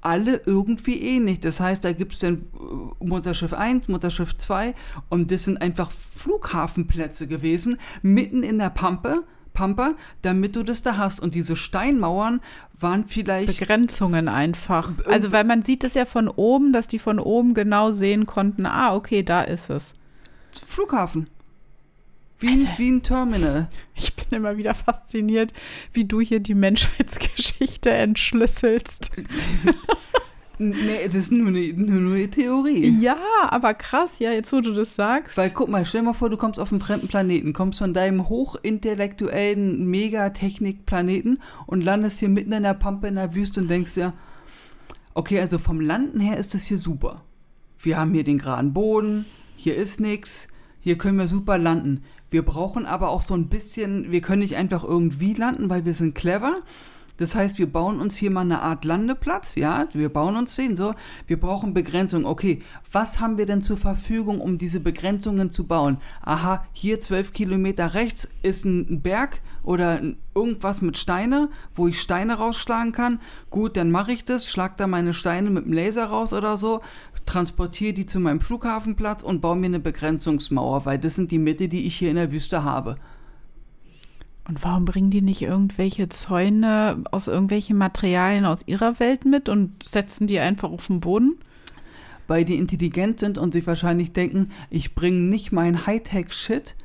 [0.02, 1.40] Alle irgendwie ähnlich.
[1.40, 4.74] Das heißt, da gibt es dann äh, Mutterschiff 1, Mutterschiff 2
[5.10, 9.24] und das sind einfach Flughafenplätze gewesen, mitten in der Pampe.
[9.56, 11.22] Pampa, damit du das da hast.
[11.22, 12.42] Und diese Steinmauern
[12.78, 13.58] waren vielleicht.
[13.58, 14.92] Begrenzungen einfach.
[15.06, 18.66] Also, weil man sieht es ja von oben, dass die von oben genau sehen konnten,
[18.66, 19.96] ah, okay, da ist es.
[20.68, 21.28] Flughafen.
[22.40, 23.70] Wie, also, wie ein Terminal.
[23.96, 25.54] Ich bin immer wieder fasziniert,
[25.94, 29.12] wie du hier die Menschheitsgeschichte entschlüsselst.
[30.58, 33.00] nee, das ist nur eine, nur eine Theorie.
[33.00, 33.18] Ja,
[33.48, 35.38] aber krass, ja, jetzt wo du das sagst.
[35.38, 37.94] Weil guck mal, stell dir mal vor, du kommst auf einen fremden Planeten, kommst von
[37.94, 43.96] deinem hochintellektuellen Megatechnik-Planeten und landest hier mitten in der Pampe in der Wüste und denkst
[43.96, 44.14] ja,
[45.14, 47.22] okay, also vom Landen her ist das hier super.
[47.80, 49.26] Wir haben hier den geraden Boden,
[49.56, 50.48] hier ist nichts,
[50.82, 52.04] hier können wir super landen.
[52.36, 55.94] Wir brauchen aber auch so ein bisschen, wir können nicht einfach irgendwie landen, weil wir
[55.94, 56.58] sind clever.
[57.16, 60.76] Das heißt, wir bauen uns hier mal eine Art Landeplatz, ja, wir bauen uns den
[60.76, 60.96] so.
[61.28, 62.26] Wir brauchen Begrenzung.
[62.26, 62.62] Okay,
[62.92, 66.00] was haben wir denn zur Verfügung, um diese Begrenzungen zu bauen?
[66.24, 70.02] Aha, hier zwölf Kilometer rechts ist ein Berg oder
[70.36, 73.22] irgendwas mit Steine, wo ich Steine rausschlagen kann.
[73.50, 76.82] Gut, dann mache ich das, schlag da meine Steine mit dem Laser raus oder so,
[77.26, 81.68] transportiere die zu meinem Flughafenplatz und baue mir eine Begrenzungsmauer, weil das sind die Mittel,
[81.68, 82.96] die ich hier in der Wüste habe.
[84.48, 89.82] Und warum bringen die nicht irgendwelche Zäune aus irgendwelchen Materialien aus ihrer Welt mit und
[89.84, 91.38] setzen die einfach auf den Boden?
[92.28, 96.76] Weil die intelligent sind und sich wahrscheinlich denken, ich bringe nicht mein Hightech-Shit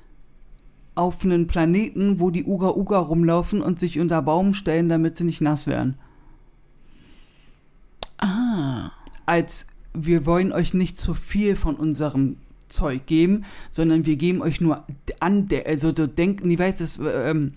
[0.94, 5.24] auf einen Planeten, wo die Uga Uga rumlaufen und sich unter Baum stellen, damit sie
[5.24, 5.98] nicht nass werden.
[8.18, 8.90] Ah.
[9.26, 12.36] Als wir wollen euch nicht zu viel von unserem
[12.68, 14.84] Zeug geben, sondern wir geben euch nur
[15.18, 17.54] an, also du denken, wie weiß es, ähm,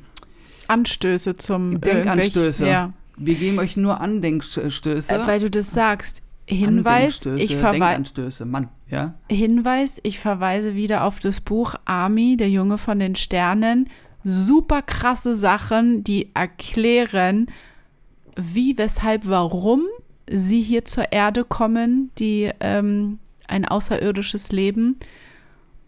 [0.67, 2.67] Anstöße zum Denkanstöße.
[2.67, 2.93] Ja.
[3.17, 5.13] wir geben euch nur Andenkstöße.
[5.13, 6.21] Äh, Weil du das sagst.
[6.45, 9.13] Hinweis, ich, verwei Denkanstöße, Mann, ja.
[9.29, 13.89] Hinweis, ich verweise wieder auf das Buch Army, der Junge von den Sternen.
[14.25, 17.47] Super krasse Sachen, die erklären,
[18.35, 19.83] wie, weshalb, warum
[20.29, 24.97] sie hier zur Erde kommen, die ähm, ein außerirdisches Leben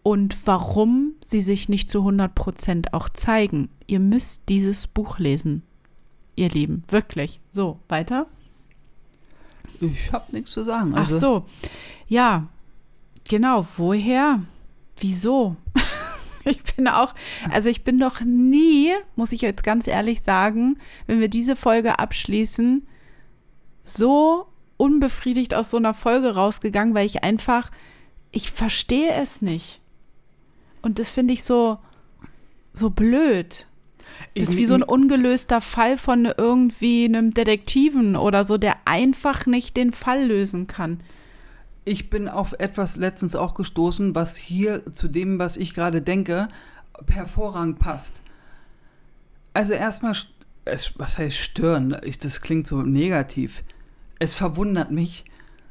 [0.02, 3.70] und warum sie sich nicht zu 100 Prozent auch zeigen.
[3.86, 5.62] Ihr müsst dieses Buch lesen,
[6.36, 7.40] ihr Lieben, wirklich.
[7.50, 8.26] So, weiter.
[9.80, 10.92] Ich hab nichts zu sagen.
[10.94, 11.46] Ach Also, so,
[12.08, 12.46] ja,
[13.28, 13.66] genau.
[13.76, 14.42] Woher?
[14.98, 15.56] Wieso?
[16.44, 17.14] ich bin auch,
[17.50, 21.98] also ich bin noch nie, muss ich jetzt ganz ehrlich sagen, wenn wir diese Folge
[21.98, 22.86] abschließen,
[23.86, 27.70] so unbefriedigt aus so einer Folge rausgegangen, weil ich einfach,
[28.30, 29.80] ich verstehe es nicht.
[30.82, 31.78] Und das finde ich so,
[32.74, 33.66] so blöd.
[34.34, 39.46] Das ist wie so ein ungelöster Fall von irgendwie einem Detektiven oder so, der einfach
[39.46, 41.00] nicht den Fall lösen kann.
[41.84, 46.48] Ich bin auf etwas letztens auch gestoßen, was hier zu dem, was ich gerade denke,
[47.08, 48.20] hervorragend passt.
[49.54, 50.14] Also erstmal,
[50.96, 51.96] was heißt stören?
[52.02, 53.62] Ich, das klingt so negativ.
[54.18, 55.24] Es verwundert mich,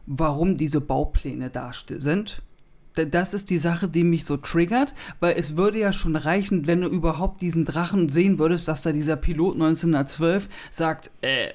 [0.05, 2.41] warum diese Baupläne da sind.
[2.93, 6.81] Das ist die Sache, die mich so triggert, weil es würde ja schon reichen, wenn
[6.81, 11.49] du überhaupt diesen Drachen sehen würdest, dass da dieser Pilot 1912 sagt, äh,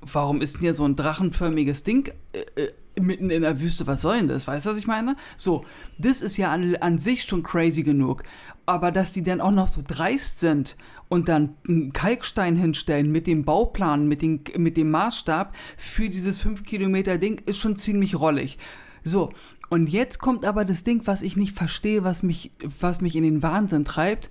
[0.00, 3.86] warum ist denn hier so ein drachenförmiges Ding äh, äh, mitten in der Wüste?
[3.86, 4.46] Was soll denn das?
[4.46, 5.16] Weißt du, was ich meine?
[5.36, 5.64] So,
[5.98, 8.22] das ist ja an, an sich schon crazy genug.
[8.64, 10.76] Aber dass die dann auch noch so dreist sind
[11.08, 16.38] und dann einen Kalkstein hinstellen mit dem Bauplan, mit, den, mit dem Maßstab für dieses
[16.38, 18.58] 5 Kilometer Ding, ist schon ziemlich rollig.
[19.04, 19.32] So,
[19.68, 23.22] und jetzt kommt aber das Ding, was ich nicht verstehe, was mich, was mich in
[23.22, 24.30] den Wahnsinn treibt.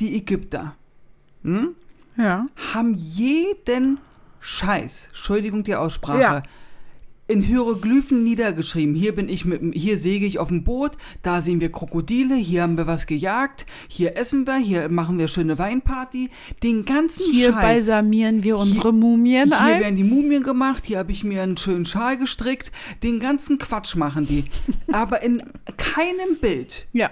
[0.00, 0.74] Die Ägypter
[1.42, 1.74] hm,
[2.16, 2.46] Ja.
[2.72, 3.98] haben jeden
[4.40, 6.42] Scheiß, Entschuldigung die Aussprache, Ja.
[7.32, 8.94] In Hieroglyphen niedergeschrieben.
[8.94, 12.62] Hier bin ich mit, hier säge ich auf dem Boot, da sehen wir Krokodile, hier
[12.62, 16.30] haben wir was gejagt, hier essen wir, hier machen wir schöne Weinparty.
[16.62, 17.62] Den ganzen Hier Scheiß.
[17.62, 19.80] balsamieren wir unsere Mumien Hier ein.
[19.80, 22.70] werden die Mumien gemacht, hier habe ich mir einen schönen Schal gestrickt.
[23.02, 24.44] Den ganzen Quatsch machen die.
[24.92, 25.42] Aber in
[25.76, 27.10] keinem Bild Ja.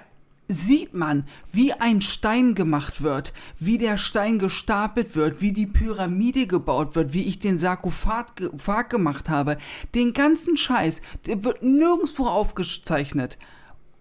[0.53, 6.47] Sieht man, wie ein Stein gemacht wird, wie der Stein gestapelt wird, wie die Pyramide
[6.47, 9.59] gebaut wird, wie ich den Sarkophag ge Phag gemacht habe.
[9.95, 13.39] Den ganzen Scheiß, der wird nirgendwo aufgezeichnet.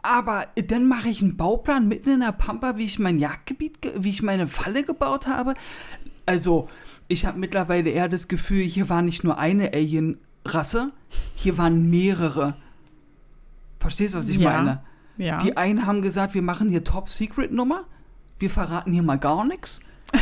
[0.02, 3.94] Aber dann mache ich einen Bauplan mitten in der Pampa, wie ich mein Jagdgebiet, ge-
[4.00, 5.54] wie ich meine Falle gebaut habe.
[6.26, 6.70] Also,
[7.08, 10.92] ich habe mittlerweile eher das Gefühl, hier war nicht nur eine Alien-Rasse,
[11.36, 12.56] hier waren mehrere.
[13.80, 14.52] Verstehst du, was ich Ja.
[14.52, 14.84] meine?
[15.20, 15.38] Ja.
[15.40, 17.84] Die einen haben gesagt, wir machen hier Top-Secret-Nummer,
[18.40, 19.82] wir verraten hier mal gar nichts.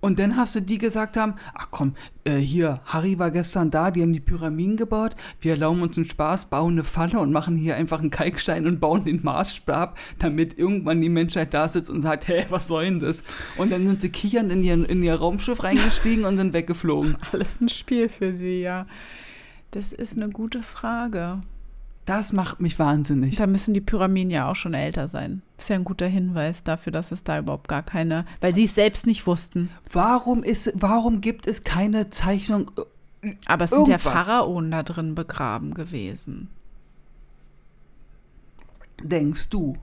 [0.00, 3.90] Und dann hast du die gesagt haben, ach komm, äh, hier, Harry war gestern da,
[3.90, 7.56] die haben die Pyramiden gebaut, wir erlauben uns einen Spaß, bauen eine Falle und machen
[7.56, 12.02] hier einfach einen Kalkstein und bauen den Maßstab, damit irgendwann die Menschheit da sitzt und
[12.02, 13.24] sagt, hä, was soll denn das?
[13.56, 17.16] Und dann sind sie kichernd in ihr, in ihr Raumschiff reingestiegen und sind weggeflogen.
[17.32, 18.86] Alles ein Spiel für sie, ja.
[19.72, 21.40] Das ist eine gute Frage.
[22.06, 23.34] Das macht mich wahnsinnig.
[23.36, 25.42] Da müssen die Pyramiden ja auch schon älter sein.
[25.58, 28.76] Ist ja ein guter Hinweis dafür, dass es da überhaupt gar keine, weil sie es
[28.76, 29.70] selbst nicht wussten.
[29.92, 32.70] Warum, ist, warum gibt es keine Zeichnung
[33.46, 34.26] Aber es sind ja Irgendwas.
[34.26, 36.48] Pharaonen da drin begraben gewesen.
[39.02, 39.76] denkst du?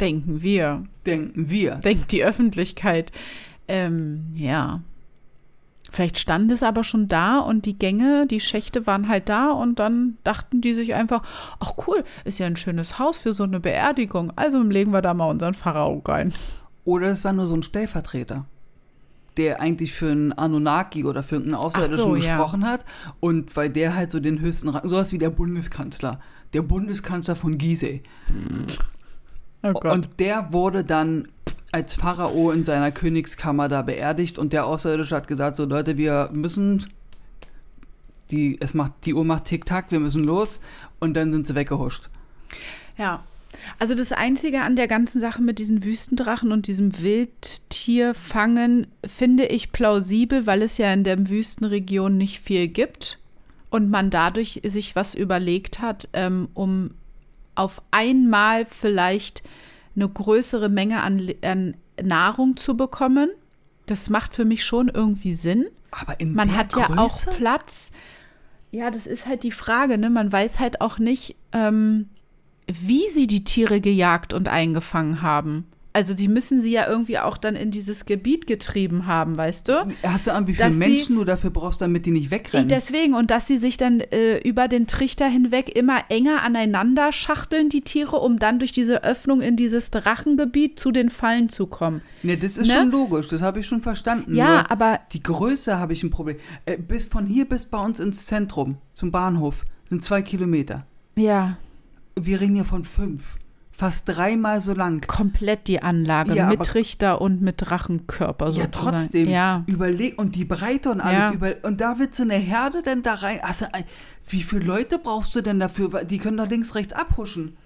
[0.00, 0.84] Denken wir.
[1.06, 1.76] Denken wir.
[1.76, 3.10] Denkt die Öffentlichkeit.
[3.66, 4.82] Ähm, ja.
[5.90, 9.78] Vielleicht stand es aber schon da und die Gänge, die Schächte waren halt da und
[9.78, 11.22] dann dachten die sich einfach,
[11.60, 14.32] ach cool, ist ja ein schönes Haus für so eine Beerdigung.
[14.36, 16.32] Also legen wir da mal unseren Pharao rein.
[16.84, 18.46] Oder es war nur so ein Stellvertreter,
[19.36, 22.36] der eigentlich für einen Anunnaki oder für irgendeinen Außerirdischen so, ja.
[22.36, 22.84] gesprochen hat.
[23.20, 26.20] Und weil der halt so den höchsten Rang, sowas wie der Bundeskanzler.
[26.52, 28.02] Der Bundeskanzler von Gizeh.
[29.62, 29.72] Oh.
[29.90, 31.28] Und der wurde dann
[31.76, 36.30] als Pharao in seiner Königskammer da beerdigt und der Außerirdische hat gesagt, so Leute, wir
[36.32, 36.86] müssen,
[38.30, 40.62] die, es macht, die Uhr macht Tick-Tack, wir müssen los
[41.00, 42.08] und dann sind sie weggehuscht.
[42.96, 43.24] Ja.
[43.78, 49.70] Also das Einzige an der ganzen Sache mit diesen Wüstendrachen und diesem Wildtierfangen finde ich
[49.70, 53.18] plausibel, weil es ja in der Wüstenregion nicht viel gibt
[53.68, 56.92] und man dadurch sich was überlegt hat, ähm, um
[57.54, 59.42] auf einmal vielleicht
[59.96, 63.30] eine größere Menge an, an Nahrung zu bekommen.
[63.86, 65.66] Das macht für mich schon irgendwie Sinn.
[65.90, 67.26] Aber in Man hat ja auch?
[67.36, 67.90] Platz.
[68.70, 70.10] Ja, das ist halt die Frage, ne?
[70.10, 72.10] Man weiß halt auch nicht, ähm,
[72.66, 75.66] wie sie die Tiere gejagt und eingefangen haben.
[75.96, 79.88] Also die müssen sie ja irgendwie auch dann in dieses Gebiet getrieben haben, weißt du?
[80.02, 82.68] Hast du an, wie viele dass sie- Menschen du dafür brauchst, damit die nicht wegrennen?
[82.68, 87.70] Deswegen, und dass sie sich dann äh, über den Trichter hinweg immer enger aneinander schachteln,
[87.70, 92.02] die Tiere, um dann durch diese Öffnung in dieses Drachengebiet zu den Fallen zu kommen.
[92.22, 92.74] ne, das ist Ne?
[92.74, 94.34] schon logisch, das habe ich schon verstanden.
[94.34, 96.36] Ja, Nur aber die Größe habe ich ein Problem.
[96.66, 100.84] Äh, bis von hier bis bei uns ins Zentrum, zum Bahnhof, sind zwei Kilometer.
[101.16, 101.56] ja,
[102.20, 103.36] Wir reden hier von fünf.
[103.76, 105.06] Fast dreimal so lang.
[105.06, 108.96] komplett die Anlage Ja, mit aber- Trichter und mit Drachenkörper Ja, sozusagen.
[108.96, 109.28] trotzdem.
[109.28, 111.28] Ja, Überleg und die Breite und alles.
[111.30, 111.32] Ja.
[111.34, 113.40] Über, und da wird so eine Herde denn da rein.
[113.42, 113.82] Also, äh,
[114.28, 116.04] wie viele Leute brauchst du denn dafür?
[116.04, 117.56] Die können doch links, rechts abhuschen.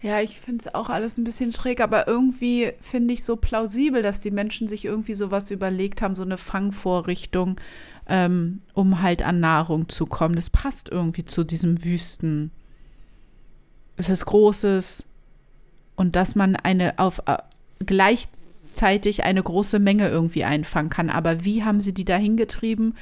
[0.00, 4.00] Ja, ich finde es auch alles ein bisschen schräg, aber irgendwie finde ich so plausibel,
[4.00, 7.56] dass die Menschen sich irgendwie sowas überlegt haben, so eine Fangvorrichtung,
[8.06, 10.36] ähm, um halt an Nahrung zu kommen.
[10.36, 12.52] Das passt irgendwie zu diesem Wüsten.
[13.96, 15.02] Es ist Großes
[15.98, 17.38] und dass man eine auf äh,
[17.84, 21.10] gleichzeitig eine große Menge irgendwie einfangen kann.
[21.10, 22.94] Aber wie haben sie die da hingetrieben?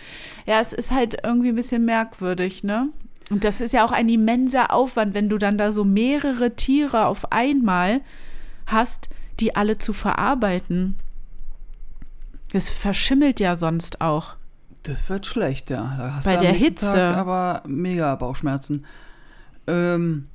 [0.47, 2.89] Ja, es ist halt irgendwie ein bisschen merkwürdig, ne?
[3.31, 7.07] Und das ist ja auch ein immenser Aufwand, wenn du dann da so mehrere Tiere
[7.07, 8.01] auf einmal
[8.67, 9.09] hast,
[9.41, 10.97] die alle zu verarbeiten.
[12.53, 14.37] Das verschimmelt ja sonst auch.
[14.85, 15.95] Das wird schlecht, ja.
[15.99, 16.93] Da hast Bei du der Hitze.
[16.93, 18.87] Tag aber mega Bauchschmerzen.
[19.67, 20.27] Ähm,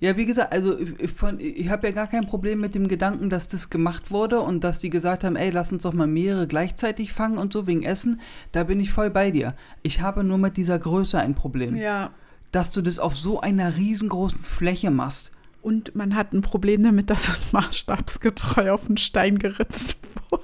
[0.00, 3.28] ja, wie gesagt, also ich, von- ich habe ja gar kein Problem mit dem Gedanken,
[3.30, 6.46] dass das gemacht wurde und dass die gesagt haben, ey, lass uns doch mal mehrere
[6.46, 8.20] gleichzeitig fangen und so wegen Essen.
[8.52, 9.54] Da bin ich voll bei dir.
[9.82, 11.76] Ich habe nur mit dieser Größe ein Problem.
[11.76, 12.10] Ja.
[12.50, 15.32] Dass du das auf so einer riesengroßen Fläche machst.
[15.62, 19.98] Und man hat ein Problem damit, dass es maßstabsgetreu auf den Stein geritzt
[20.30, 20.39] wurde.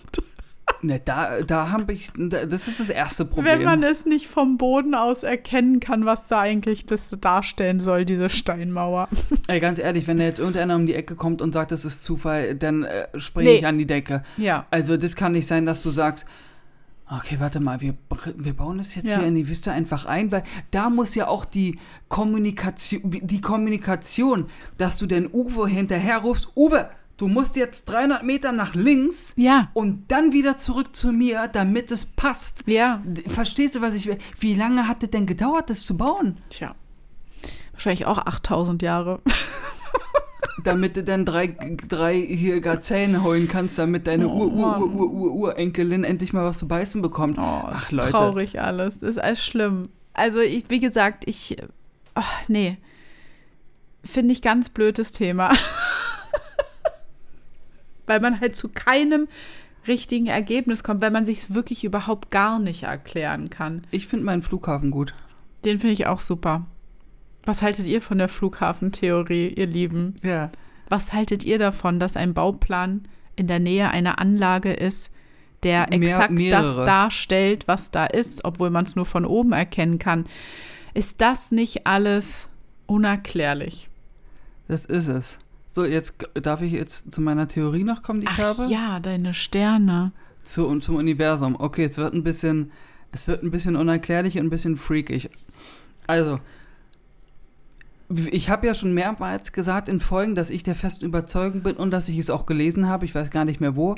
[0.86, 3.58] Ne, da, da habe ich, da- das ist das erste Problem.
[3.58, 8.04] Wenn man es nicht vom Boden aus erkennen kann, was da eigentlich das darstellen soll,
[8.04, 9.08] diese Steinmauer.
[9.48, 12.04] Ey, ganz ehrlich, wenn da jetzt irgendeiner um die Ecke kommt und sagt, das ist
[12.04, 13.56] Zufall, dann äh, springe Nee.
[13.56, 14.22] ich an die Decke.
[14.36, 14.66] Ja.
[14.70, 16.24] Also das kann nicht sein, dass du sagst,
[17.10, 17.94] okay, warte mal, wir,
[18.36, 19.18] wir bauen das jetzt Ja.
[19.18, 24.46] hier in die Wüste einfach ein, weil da muss ja auch die Kommunikation, die Kommunikation,
[24.78, 29.70] dass du den Uwe hinterher rufst, Uwe, du musst jetzt 300 Meter nach links Ja.
[29.74, 32.62] und dann wieder zurück zu mir, damit es passt.
[32.66, 33.02] Ja.
[33.28, 34.18] Verstehst du, was ich will?
[34.38, 36.38] Wie lange hat es denn gedauert, das zu bauen?
[36.50, 36.74] Tja.
[37.72, 39.20] Wahrscheinlich auch 8000 Jahre.
[40.64, 41.48] damit du dann drei,
[41.88, 47.38] drei hier Gazellen holen kannst, damit deine Oh, Urenkelin endlich mal was zu beißen bekommt.
[47.38, 48.10] Oh, Ach, Leute.
[48.10, 48.98] traurig alles.
[48.98, 49.84] Das ist alles schlimm.
[50.14, 51.56] Also, ich, wie gesagt, ich.
[52.14, 52.78] Ach, nee.
[54.04, 55.52] Finde ich ganz blödes Thema.
[58.06, 59.28] weil man halt zu keinem
[59.86, 63.82] richtigen Ergebnis kommt, weil man sich es wirklich überhaupt gar nicht erklären kann.
[63.90, 65.14] Ich finde meinen Flughafen gut.
[65.64, 66.66] Den finde ich auch super.
[67.44, 70.16] Was haltet ihr von der Flughafentheorie, ihr Lieben?
[70.22, 70.50] Ja.
[70.88, 75.10] Was haltet ihr davon, dass ein Bauplan in der Nähe einer Anlage ist,
[75.62, 76.84] der Mehr- exakt das mehrere.
[76.86, 80.24] darstellt, was da ist, obwohl man es nur von oben erkennen kann?
[80.94, 82.48] Ist das nicht alles
[82.86, 83.88] unerklärlich?
[84.68, 85.38] Das ist es.
[85.76, 88.72] So, jetzt darf ich jetzt zu meiner Theorie noch kommen, die ich Ach habe?
[88.72, 90.10] ja, deine Sterne.
[90.42, 91.54] Zu, zum Universum.
[91.58, 92.72] Okay, es wird ein bisschen,
[93.12, 95.28] es wird ein bisschen unerklärlich und ein bisschen freakig.
[96.06, 96.40] Also,
[98.08, 101.90] ich habe ja schon mehrmals gesagt in Folgen, dass ich der festen Überzeugung bin und
[101.90, 103.04] dass ich es auch gelesen habe.
[103.04, 103.96] Ich weiß gar nicht mehr wo.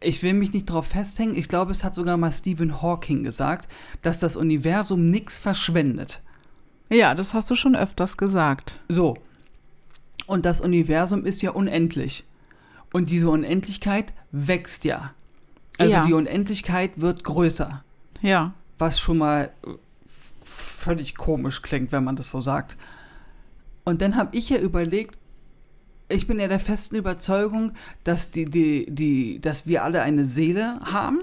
[0.00, 1.36] Ich will mich nicht drauf festhängen.
[1.36, 6.22] Ich glaube, es hat sogar mal Stephen Hawking gesagt, dass das Universum nichts verschwendet.
[6.88, 8.78] Ja, das hast du schon öfters gesagt.
[8.88, 9.12] So.
[10.30, 12.24] Und das Universum ist ja unendlich.
[12.92, 15.12] Und diese Unendlichkeit wächst ja.
[15.76, 16.06] Also Ja.
[16.06, 17.82] die Unendlichkeit wird größer.
[18.22, 18.54] Ja.
[18.78, 19.50] Was schon mal
[20.44, 22.76] völlig komisch klingt, wenn man das so sagt.
[23.84, 25.18] Und dann habe ich ja überlegt,
[26.08, 27.72] ich bin ja der festen Überzeugung,
[28.04, 31.22] dass, die, die, die, dass wir alle eine Seele haben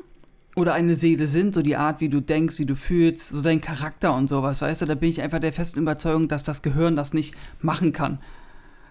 [0.58, 3.62] oder eine Seele sind, so die Art, wie du denkst, wie du fühlst, so dein
[3.62, 6.98] Charakter und sowas, weißt du, da bin ich einfach der festen Überzeugung, dass das Gehirn
[6.98, 8.20] das nicht machen kann.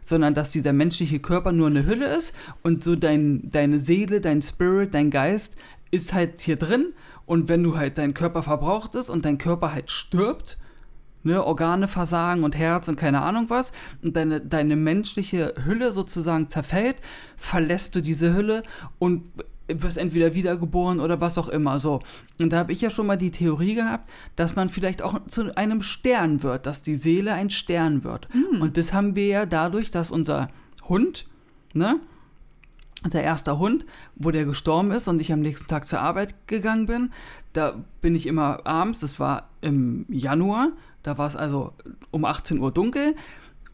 [0.09, 4.41] Sondern dass dieser menschliche Körper nur eine Hülle ist und so dein, deine Seele, dein
[4.41, 5.57] Spirit, dein Geist
[5.91, 6.95] ist halt hier drin.
[7.27, 10.59] Und wenn du halt dein Körper verbraucht ist und dein Körper halt stirbt,
[11.25, 16.49] ne, Organe versagen und Herz und keine Ahnung was, und deine, deine menschliche Hülle sozusagen
[16.49, 16.97] zerfällt,
[17.37, 18.63] verlässt du diese Hülle
[18.99, 19.25] und
[19.69, 21.79] wirst entweder wiedergeboren oder was auch immer.
[21.81, 22.01] So.
[22.39, 25.57] Und da habe ich ja schon mal die Theorie gehabt, dass man vielleicht auch zu
[25.57, 28.29] einem Stern wird, dass die Seele ein Stern wird.
[28.61, 30.49] Und das haben wir ja dadurch, dass unser
[30.89, 31.27] Hund,
[31.75, 32.01] ne,
[33.05, 33.87] unser erster Hund,
[34.17, 37.11] wo der gestorben ist und ich am nächsten Tag zur Arbeit gegangen bin,
[37.53, 41.73] da bin ich immer abends, das war im Januar, da war es also
[42.11, 43.15] um 18 Uhr dunkel.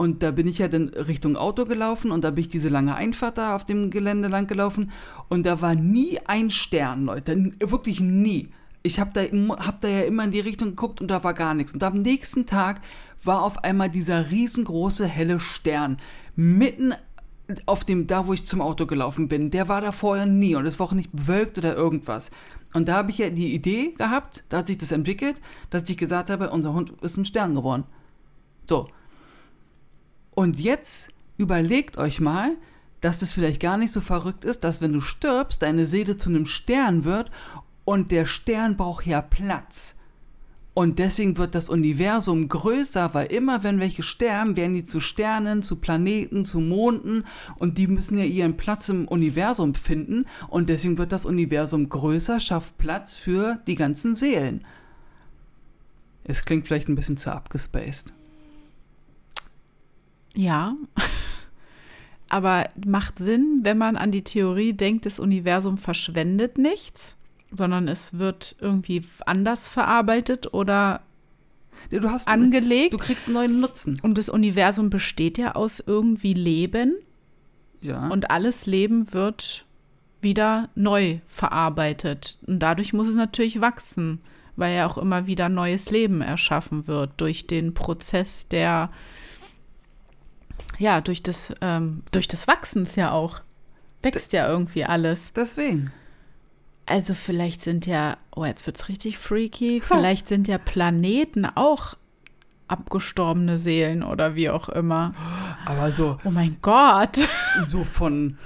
[0.03, 2.97] Und da bin ich ja dann Richtung Auto gelaufen und da bin ich diese lange
[2.97, 4.91] Einfahrt da auf dem Gelände lang gelaufen
[5.29, 8.49] und da war nie ein Stern, Leute, wirklich nie.
[8.83, 9.21] Ich habe da,
[9.65, 11.73] hab da ja immer in die Richtung geguckt und da war gar nichts.
[11.73, 12.81] Und am nächsten Tag
[13.23, 15.99] war auf einmal dieser riesengroße helle Stern
[16.35, 16.95] mitten
[17.67, 20.67] auf dem, da wo ich zum Auto gelaufen bin, der war da vorher nie und
[20.67, 22.33] es war auch nicht bewölkt oder irgendwas.
[22.75, 25.41] Und da habe ich ja die Idee gehabt, da hat sich das entwickelt,
[25.71, 27.85] dass ich gesagt habe, unser Hund ist ein Stern geworden.
[28.69, 28.89] So.
[30.35, 32.57] Und jetzt überlegt euch mal,
[33.01, 36.31] dass das vielleicht gar nicht so verrückt ist, dass wenn du stirbst, deine Seele zu
[36.31, 37.31] einem Stern wird
[37.85, 39.97] und der Stern braucht ja Platz.
[40.75, 45.63] Und deswegen wird das Universum größer, weil immer wenn welche sterben, werden die zu Sternen,
[45.63, 47.25] zu Planeten, zu Monden
[47.59, 52.41] und die müssen ja ihren Platz im Universum finden und deswegen wird das Universum größer,
[52.41, 54.65] schafft Platz für die ganzen Seelen.
[56.25, 58.15] Es klingt vielleicht ein bisschen zu abgespaced.
[60.35, 60.77] Ja,
[62.29, 67.17] aber macht Sinn, wenn man an die Theorie denkt, das Universum verschwendet nichts
[67.53, 71.03] sondern es wird irgendwie anders verarbeitet oder
[71.91, 72.95] du hast, angelegt.
[72.95, 74.01] Du kriegst einen neuen Nutzen.
[74.03, 76.97] Und das Universum besteht ja aus irgendwie Leben.
[77.81, 78.09] Ja.
[78.09, 79.67] Und alles Leben wird
[80.21, 82.39] wieder neu verarbeitet.
[82.47, 84.21] Und dadurch muss es natürlich wachsen,
[84.57, 88.91] weil ja auch immer wieder neues Leben erschaffen wird durch den Prozess der,
[90.79, 93.41] ja, durch das, ähm, durch das Wachsens ja auch.
[94.03, 95.33] Wächst ja irgendwie alles.
[95.33, 95.93] Deswegen.
[96.87, 101.95] Also vielleicht sind ja, oh, jetzt wird es richtig freaky, vielleicht sind ja Planeten auch
[102.67, 105.13] abgestorbene Seelen oder wie auch immer.
[105.65, 106.19] Aber so.
[106.25, 107.19] Oh mein Gott.
[107.67, 108.39] So von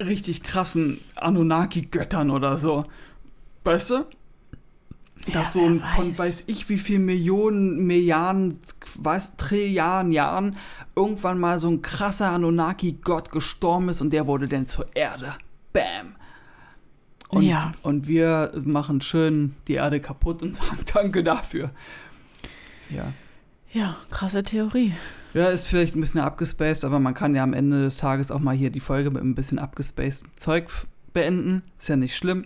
[0.00, 2.86] richtig krassen Anunnaki-Göttern oder so.
[3.64, 4.06] Weißt du?
[5.32, 8.58] Dass ja, so ein, von weiß ich wie viel Millionen, Milliarden,
[8.96, 10.56] was, Trilliarden Jahren
[10.96, 15.34] irgendwann mal so ein krasser Anunnaki-Gott gestorben ist und der wurde dann zur Erde.
[15.72, 16.14] Bam.
[17.28, 17.72] Und, ja.
[17.82, 21.70] und wir machen schön die Erde kaputt und sagen Danke dafür.
[22.90, 23.12] Ja.
[23.70, 24.94] Ja, krasse Theorie.
[25.34, 28.40] Ja, ist vielleicht ein bisschen abgespaced, aber man kann ja am Ende des Tages auch
[28.40, 30.70] mal hier die Folge mit ein bisschen abgespaced Zeug
[31.12, 31.62] beenden.
[31.78, 32.44] Ist ja nicht schlimm.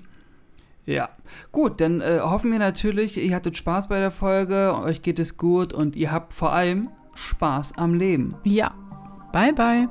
[0.84, 1.10] Ja,
[1.52, 5.36] gut, dann äh, hoffen wir natürlich, ihr hattet Spaß bei der Folge, euch geht es
[5.36, 8.34] gut und ihr habt vor allem Spaß am Leben.
[8.44, 8.74] Ja,
[9.32, 9.88] bye bye.